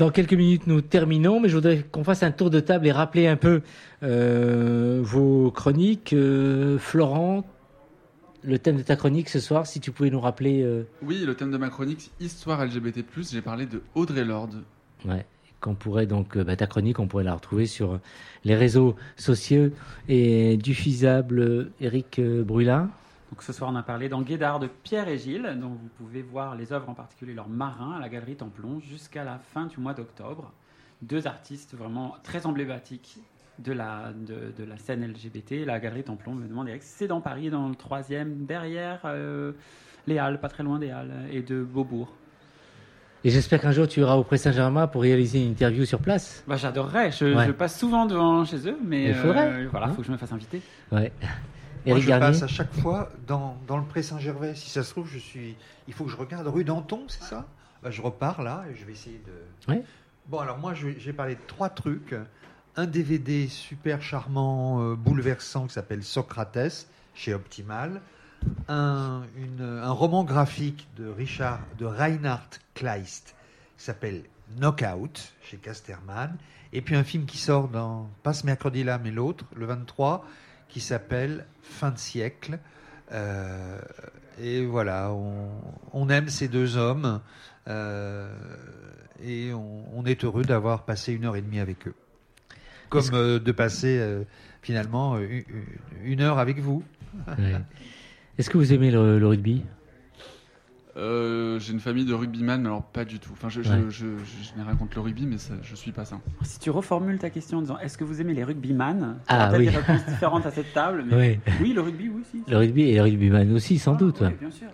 Dans 0.01 0.09
quelques 0.09 0.33
minutes, 0.33 0.65
nous 0.65 0.81
terminons, 0.81 1.39
mais 1.39 1.47
je 1.47 1.53
voudrais 1.53 1.83
qu'on 1.83 2.03
fasse 2.03 2.23
un 2.23 2.31
tour 2.31 2.49
de 2.49 2.59
table 2.59 2.87
et 2.87 2.91
rappeler 2.91 3.27
un 3.27 3.35
peu 3.35 3.61
euh, 4.01 4.99
vos 5.03 5.51
chroniques. 5.51 6.13
Euh, 6.13 6.79
Florent, 6.79 7.45
le 8.41 8.57
thème 8.57 8.77
de 8.77 8.81
ta 8.81 8.95
chronique 8.95 9.29
ce 9.29 9.39
soir, 9.39 9.67
si 9.67 9.79
tu 9.79 9.91
pouvais 9.91 10.09
nous 10.09 10.19
rappeler. 10.19 10.63
euh, 10.63 10.87
Oui, 11.03 11.23
le 11.23 11.35
thème 11.35 11.51
de 11.51 11.57
ma 11.57 11.69
chronique, 11.69 12.09
Histoire 12.19 12.65
LGBT+, 12.65 13.05
j'ai 13.31 13.43
parlé 13.43 13.67
de 13.67 13.83
Audrey 13.93 14.25
Lorde. 14.25 14.63
Ouais, 15.05 15.23
qu'on 15.59 15.75
pourrait 15.75 16.07
donc 16.07 16.35
bah, 16.35 16.55
ta 16.55 16.65
chronique, 16.65 16.97
on 16.97 17.05
pourrait 17.05 17.23
la 17.23 17.35
retrouver 17.35 17.67
sur 17.67 17.99
les 18.43 18.55
réseaux 18.55 18.95
sociaux 19.17 19.69
et 20.09 20.57
diffusable. 20.57 21.69
Eric 21.79 22.19
Brulin. 22.19 22.89
Donc 23.31 23.43
ce 23.43 23.53
soir, 23.53 23.69
on 23.71 23.75
a 23.75 23.83
parlé 23.83 24.09
dans 24.09 24.21
Guédard 24.21 24.59
de 24.59 24.67
Pierre 24.67 25.07
et 25.07 25.17
Gilles, 25.17 25.57
dont 25.59 25.69
vous 25.69 25.89
pouvez 25.97 26.21
voir 26.21 26.55
les 26.55 26.73
œuvres, 26.73 26.89
en 26.89 26.93
particulier 26.93 27.33
leurs 27.33 27.47
marins, 27.47 27.95
à 27.95 27.99
la 27.99 28.09
Galerie 28.09 28.35
Templon, 28.35 28.79
jusqu'à 28.81 29.23
la 29.23 29.39
fin 29.53 29.67
du 29.67 29.79
mois 29.79 29.93
d'octobre. 29.93 30.51
Deux 31.01 31.27
artistes 31.27 31.73
vraiment 31.75 32.15
très 32.23 32.45
emblématiques 32.45 33.17
de 33.59 33.71
la, 33.71 34.11
de, 34.13 34.51
de 34.57 34.63
la 34.67 34.77
scène 34.77 35.05
LGBT. 35.07 35.65
La 35.65 35.79
Galerie 35.79 36.03
Templon, 36.03 36.35
me 36.35 36.45
demande 36.47 36.69
c'est 36.81 37.07
dans 37.07 37.21
Paris, 37.21 37.49
dans 37.49 37.69
le 37.69 37.75
troisième, 37.75 38.45
derrière 38.45 38.99
euh, 39.05 39.53
les 40.07 40.17
Halles, 40.19 40.39
pas 40.41 40.49
très 40.49 40.63
loin 40.63 40.77
des 40.77 40.91
Halles, 40.91 41.13
et 41.31 41.41
de 41.41 41.63
Beaubourg. 41.63 42.09
Et 43.23 43.29
j'espère 43.29 43.61
qu'un 43.61 43.71
jour 43.71 43.87
tu 43.87 43.99
iras 44.01 44.15
au 44.15 44.23
Pré 44.23 44.37
Saint-Germain 44.37 44.87
pour 44.87 45.03
réaliser 45.03 45.41
une 45.43 45.51
interview 45.51 45.85
sur 45.85 45.99
place. 45.99 46.43
Bah, 46.47 46.57
J'adorerais, 46.57 47.11
je, 47.11 47.25
Ouais. 47.35 47.45
je 47.47 47.51
passe 47.51 47.79
souvent 47.79 48.07
devant 48.07 48.43
chez 48.45 48.67
eux, 48.67 48.77
mais 48.83 49.09
Il 49.09 49.13
faudrait, 49.15 49.47
euh, 49.47 49.67
voilà, 49.71 49.87
hein. 49.87 49.93
faut 49.93 50.01
que 50.01 50.07
je 50.07 50.11
me 50.11 50.17
fasse 50.17 50.31
inviter. 50.33 50.61
Ouais. 50.91 51.11
Moi, 51.85 51.99
je 51.99 52.07
Garnier. 52.07 52.27
passe 52.27 52.43
à 52.43 52.47
chaque 52.47 52.73
fois 52.73 53.09
dans, 53.27 53.57
dans 53.67 53.77
le 53.77 53.83
Pré 53.85 54.03
Saint-Gervais. 54.03 54.55
Si 54.55 54.69
ça 54.69 54.83
se 54.83 54.91
trouve, 54.91 55.07
je 55.07 55.17
suis. 55.19 55.55
Il 55.87 55.93
faut 55.93 56.05
que 56.05 56.11
je 56.11 56.17
regarde 56.17 56.47
rue 56.47 56.63
Danton, 56.63 57.05
c'est 57.07 57.23
ça? 57.23 57.45
Bah, 57.83 57.89
Je 57.91 58.01
repars 58.01 58.43
là 58.43 58.63
et 58.71 58.75
je 58.75 58.85
vais 58.85 58.91
essayer 58.93 59.21
de. 59.25 59.71
Ouais. 59.73 59.83
Bon, 60.27 60.39
alors 60.39 60.57
moi, 60.59 60.73
j'ai 60.75 61.13
parlé 61.13 61.35
de 61.35 61.41
trois 61.47 61.69
trucs. 61.69 62.15
Un 62.75 62.85
DVD 62.85 63.47
super 63.47 64.01
charmant, 64.01 64.81
euh, 64.81 64.95
bouleversant, 64.95 65.67
qui 65.67 65.73
s'appelle 65.73 66.03
Socrates, 66.03 66.87
chez 67.13 67.33
Optimal. 67.33 68.01
Un, 68.69 69.23
une- 69.37 69.61
un 69.83 69.91
roman 69.91 70.23
graphique 70.23 70.87
de 70.97 71.07
Richard, 71.07 71.59
de 71.77 71.85
Reinhard 71.85 72.47
Kleist, 72.73 73.35
qui 73.77 73.83
s'appelle 73.83 74.23
Knockout, 74.57 75.33
chez 75.43 75.57
Casterman. 75.57 76.35
Et 76.73 76.81
puis 76.81 76.95
un 76.95 77.03
film 77.03 77.25
qui 77.25 77.37
sort 77.37 77.67
dans, 77.67 78.09
pas 78.23 78.33
ce 78.33 78.45
mercredi-là, 78.45 78.97
mais 79.03 79.11
l'autre, 79.11 79.45
le 79.55 79.65
23, 79.65 80.25
qui 80.71 80.79
s'appelle 80.79 81.45
Fin 81.61 81.91
de 81.91 81.99
siècle. 81.99 82.57
Euh, 83.11 83.77
et 84.41 84.65
voilà, 84.65 85.11
on, 85.11 85.49
on 85.93 86.09
aime 86.09 86.29
ces 86.29 86.47
deux 86.47 86.77
hommes 86.77 87.21
euh, 87.67 88.33
et 89.23 89.53
on, 89.53 89.83
on 89.93 90.05
est 90.05 90.23
heureux 90.23 90.43
d'avoir 90.43 90.83
passé 90.85 91.13
une 91.13 91.25
heure 91.25 91.35
et 91.35 91.41
demie 91.41 91.59
avec 91.59 91.87
eux. 91.87 91.93
Comme 92.89 93.07
que- 93.07 93.15
euh, 93.15 93.39
de 93.39 93.51
passer 93.51 94.01
finalement 94.61 95.19
une, 95.19 95.43
une 96.03 96.21
heure 96.21 96.39
avec 96.39 96.59
vous. 96.59 96.83
Ouais. 97.37 97.61
Est-ce 98.37 98.49
que 98.49 98.57
vous 98.57 98.73
aimez 98.73 98.89
le, 98.91 99.19
le 99.19 99.27
rugby? 99.27 99.63
Euh, 100.97 101.57
j'ai 101.59 101.71
une 101.71 101.79
famille 101.79 102.03
de 102.05 102.13
rugbyman, 102.13 102.61
mais 102.61 102.67
alors 102.67 102.83
pas 102.83 103.05
du 103.05 103.19
tout. 103.19 103.29
Enfin, 103.31 103.47
je, 103.47 103.61
Ouais. 103.61 103.65
je, 103.89 103.89
je, 103.89 104.05
je 104.43 104.57
n'ai 104.57 104.63
rien 104.67 104.75
contre 104.75 104.95
le 104.95 105.01
rugby, 105.01 105.25
mais 105.25 105.37
ça, 105.37 105.53
je 105.63 105.73
suis 105.75 105.91
pas 105.93 106.03
ça. 106.03 106.19
Si 106.41 106.59
tu 106.59 106.69
reformules 106.69 107.17
ta 107.17 107.29
question 107.29 107.59
en 107.59 107.61
disant 107.61 107.77
est-ce 107.79 107.97
que 107.97 108.03
vous 108.03 108.19
aimez 108.19 108.33
les 108.33 108.43
rugbyman 108.43 109.17
Ah, 109.29 109.47
peut-être 109.47 109.59
oui. 109.59 109.65
des 109.67 109.77
réponses 109.77 110.05
différentes 110.05 110.45
à 110.45 110.51
cette 110.51 110.73
table, 110.73 111.05
mais 111.09 111.15
Oui. 111.15 111.53
oui, 111.61 111.73
le 111.73 111.81
rugby, 111.81 112.09
oui, 112.09 112.23
si. 112.29 112.43
Le 112.51 112.57
rugby 112.57 112.81
et 112.89 112.95
le 112.95 113.03
rugbyman 113.03 113.51
aussi, 113.53 113.79
sans 113.79 113.93
Ah, 113.93 113.97
doute. 113.97 114.17
oui, 114.21 114.27
bien 114.39 114.51
sûr. 114.51 114.67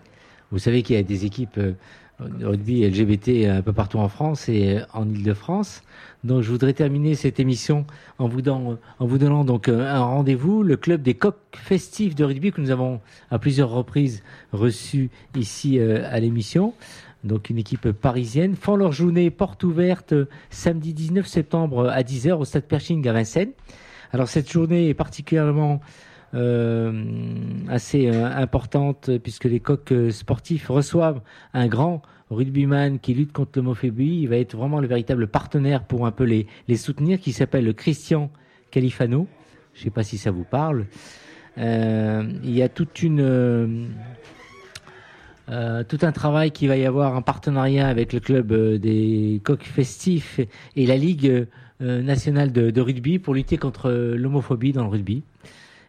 Vous 0.49 0.59
savez 0.59 0.82
qu'il 0.82 0.95
y 0.95 0.99
a 0.99 1.03
des 1.03 1.26
équipes 1.26 1.57
euh, 1.59 1.74
rugby 2.20 2.88
LGBT 2.88 3.47
un 3.49 3.61
peu 3.61 3.74
partout 3.74 3.99
en 3.99 4.09
France 4.09 4.49
et 4.49 4.78
euh, 4.78 4.82
en 4.93 5.07
Ile-de-France. 5.09 5.84
Donc 6.24 6.41
je 6.41 6.49
voudrais 6.49 6.74
terminer 6.74 7.15
cette 7.15 7.39
émission 7.39 7.86
en 8.18 8.28
vous, 8.28 8.41
donnant- 8.41 8.78
en 8.99 9.05
vous 9.05 9.18
donnant 9.18 9.45
donc 9.45 9.68
euh, 9.70 9.86
un 9.86 9.99
rendez-vous, 9.99 10.63
le 10.63 10.76
club 10.78 11.01
des 11.03 11.13
coqs 11.13 11.36
festifs 11.53 12.15
de 12.15 12.24
rugby 12.24 12.51
que 12.51 12.59
nous 12.61 12.72
avons 12.72 12.99
à 13.30 13.38
plusieurs 13.39 13.70
reprises 13.70 14.24
reçu 14.51 15.09
ici 15.36 15.80
euh, 15.80 16.07
à 16.11 16.20
l'émission. 16.20 16.74
Donc 17.24 17.49
une 17.49 17.57
équipe 17.57 17.91
parisienne 17.91 18.55
font 18.55 18.76
leur 18.76 18.91
journée 18.93 19.30
porte 19.30 19.63
ouverte 19.63 20.13
euh, 20.13 20.28
samedi 20.49 20.93
19 20.93 21.28
septembre 21.28 21.88
à 21.89 22.01
10h 22.01 22.34
au 22.34 22.45
stade 22.45 22.63
Pershing 22.63 23.07
à 23.07 23.13
Vincennes. 23.13 23.51
Alors 24.11 24.28
cette 24.28 24.49
journée 24.51 24.89
est 24.89 24.93
particulièrement 24.93 25.74
euh, 25.74 25.86
assez 26.34 28.07
euh, 28.07 28.25
importante 28.25 29.09
euh, 29.09 29.19
puisque 29.19 29.45
les 29.45 29.59
coqs 29.59 29.91
euh, 29.91 30.11
sportifs 30.11 30.67
reçoivent 30.67 31.21
un 31.53 31.67
grand 31.67 32.01
rugbyman 32.30 32.99
qui 32.99 33.13
lutte 33.13 33.32
contre 33.32 33.51
l'homophobie. 33.55 34.21
Il 34.21 34.28
va 34.28 34.38
être 34.38 34.55
vraiment 34.55 34.80
le 34.80 34.88
véritable 34.88 35.28
partenaire 35.28 35.84
pour 35.84 36.05
un 36.05 36.11
peu 36.11 36.25
les, 36.25 36.47
les 36.67 36.78
soutenir, 36.78 37.19
qui 37.19 37.32
s'appelle 37.32 37.73
Christian 37.73 38.30
Califano. 38.71 39.28
Je 39.73 39.80
ne 39.80 39.84
sais 39.86 39.89
pas 39.89 40.03
si 40.03 40.17
ça 40.17 40.32
vous 40.32 40.43
parle. 40.43 40.86
Euh, 41.57 42.23
il 42.43 42.51
y 42.51 42.61
a 42.61 42.69
toute 42.69 43.01
une, 43.01 43.21
euh, 43.21 43.88
euh, 45.49 45.84
tout 45.84 45.99
un 46.01 46.11
travail 46.11 46.51
qui 46.51 46.67
va 46.67 46.75
y 46.75 46.86
avoir 46.86 47.15
en 47.15 47.21
partenariat 47.21 47.88
avec 47.88 48.11
le 48.11 48.19
club 48.19 48.51
euh, 48.51 48.78
des 48.78 49.39
coqs 49.45 49.63
festifs 49.63 50.41
et 50.75 50.86
la 50.86 50.97
Ligue 50.97 51.47
euh, 51.82 52.01
nationale 52.01 52.51
de, 52.51 52.82
rugby 52.82 53.17
pour 53.17 53.34
lutter 53.34 53.57
contre 53.57 53.89
euh, 53.89 54.17
l'homophobie 54.17 54.73
dans 54.73 54.84
le 54.84 54.89
rugby. 54.89 55.23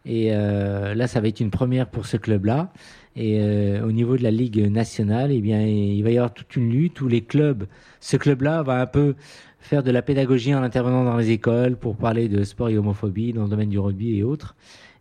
Et 0.05 0.29
euh, 0.33 0.95
là, 0.95 1.07
ça 1.07 1.21
va 1.21 1.29
être 1.29 1.41
une 1.41 1.51
première 1.51 1.89
pour 1.89 2.07
ce 2.07 2.17
club-là. 2.17 2.73
Et 3.17 3.41
euh, 3.41 3.85
au 3.85 3.93
niveau 3.93 4.17
de 4.17 4.23
la 4.23 4.31
Ligue 4.31 4.59
nationale, 4.71 5.33
eh 5.33 5.41
bien, 5.41 5.61
il 5.63 6.03
va 6.03 6.11
y 6.11 6.19
avoir 6.19 6.33
toute 6.33 6.55
une 6.57 6.71
lutte 6.71 7.01
où 7.01 7.09
les 7.09 7.23
clubs, 7.23 7.67
ce 8.01 8.17
club-là 8.17 8.63
va 8.63 8.81
un 8.81 8.87
peu 8.87 9.17
faire 9.61 9.83
de 9.83 9.91
la 9.91 10.03
pédagogie 10.03 10.55
en 10.55 10.63
intervenant 10.63 11.05
dans 11.05 11.17
les 11.17 11.31
écoles 11.31 11.77
pour 11.77 11.97
parler 11.97 12.29
de 12.29 12.45
sport 12.45 12.69
et 12.69 12.79
homophobie 12.79 13.33
dans 13.33 13.45
le 13.45 13.49
domaine 13.49 13.71
du 13.71 13.79
rugby 13.79 14.17
et 14.17 14.23
autres. 14.23 14.55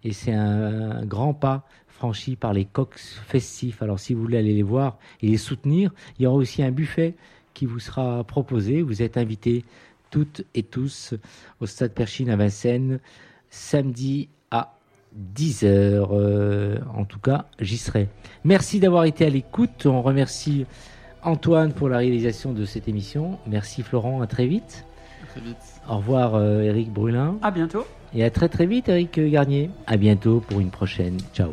Et 0.04 0.14
c'est 0.14 0.34
un, 0.34 0.92
un 0.92 1.06
grand 1.06 1.34
pas 1.34 1.66
franchi 1.88 2.36
par 2.36 2.54
les 2.54 2.66
coqs 2.66 2.98
festifs. 2.98 3.82
Alors 3.82 4.00
si 4.00 4.14
vous 4.14 4.22
voulez 4.22 4.38
aller 4.38 4.54
les 4.54 4.64
voir 4.64 4.98
et 5.22 5.28
les 5.28 5.38
soutenir, 5.38 5.92
il 6.18 6.24
y 6.24 6.28
aura 6.28 6.38
aussi 6.38 6.64
un 6.64 6.72
buffet 6.72 7.16
qui 7.54 7.66
vous 7.66 7.80
sera 7.80 8.24
proposé. 8.24 8.82
Vous 8.82 9.02
êtes 9.02 9.18
invités 9.18 9.66
toutes 10.12 10.44
et 10.54 10.64
tous 10.64 11.14
au 11.60 11.66
Stade 11.66 11.94
Perchine 11.94 12.30
à 12.30 12.36
Vincennes 12.36 13.00
samedi 13.50 14.30
10 15.14 15.64
heures. 15.64 16.10
Euh, 16.12 16.78
en 16.96 17.06
tout 17.06 17.20
cas, 17.20 17.46
j'y 17.60 17.78
serai. 17.78 18.10
Merci 18.44 18.80
d'avoir 18.80 19.06
été 19.06 19.26
à 19.26 19.30
l'écoute. 19.30 19.86
On 19.86 20.02
remercie 20.02 20.66
Antoine 21.24 21.74
pour 21.74 21.90
la 21.90 21.98
réalisation 21.98 22.54
de 22.54 22.66
cette 22.66 22.88
émission. 22.88 23.40
Merci 23.48 23.84
Florent, 23.84 24.22
à 24.22 24.28
très 24.28 24.48
vite. 24.48 24.86
À 25.24 25.28
Très 25.32 25.42
vite. 25.42 25.58
Au 25.90 25.98
revoir 25.98 26.36
euh, 26.36 26.62
Eric 26.62 26.92
Brulin. 26.92 27.38
À 27.42 27.52
bientôt. 27.52 27.86
Et 28.14 28.24
à 28.24 28.30
très 28.30 28.50
très 28.50 28.66
vite 28.66 28.90
Eric 28.90 29.20
Garnier. 29.20 29.70
À 29.86 29.98
bientôt 29.98 30.40
pour 30.40 30.60
une 30.60 30.70
prochaine. 30.72 31.18
Ciao. 31.34 31.52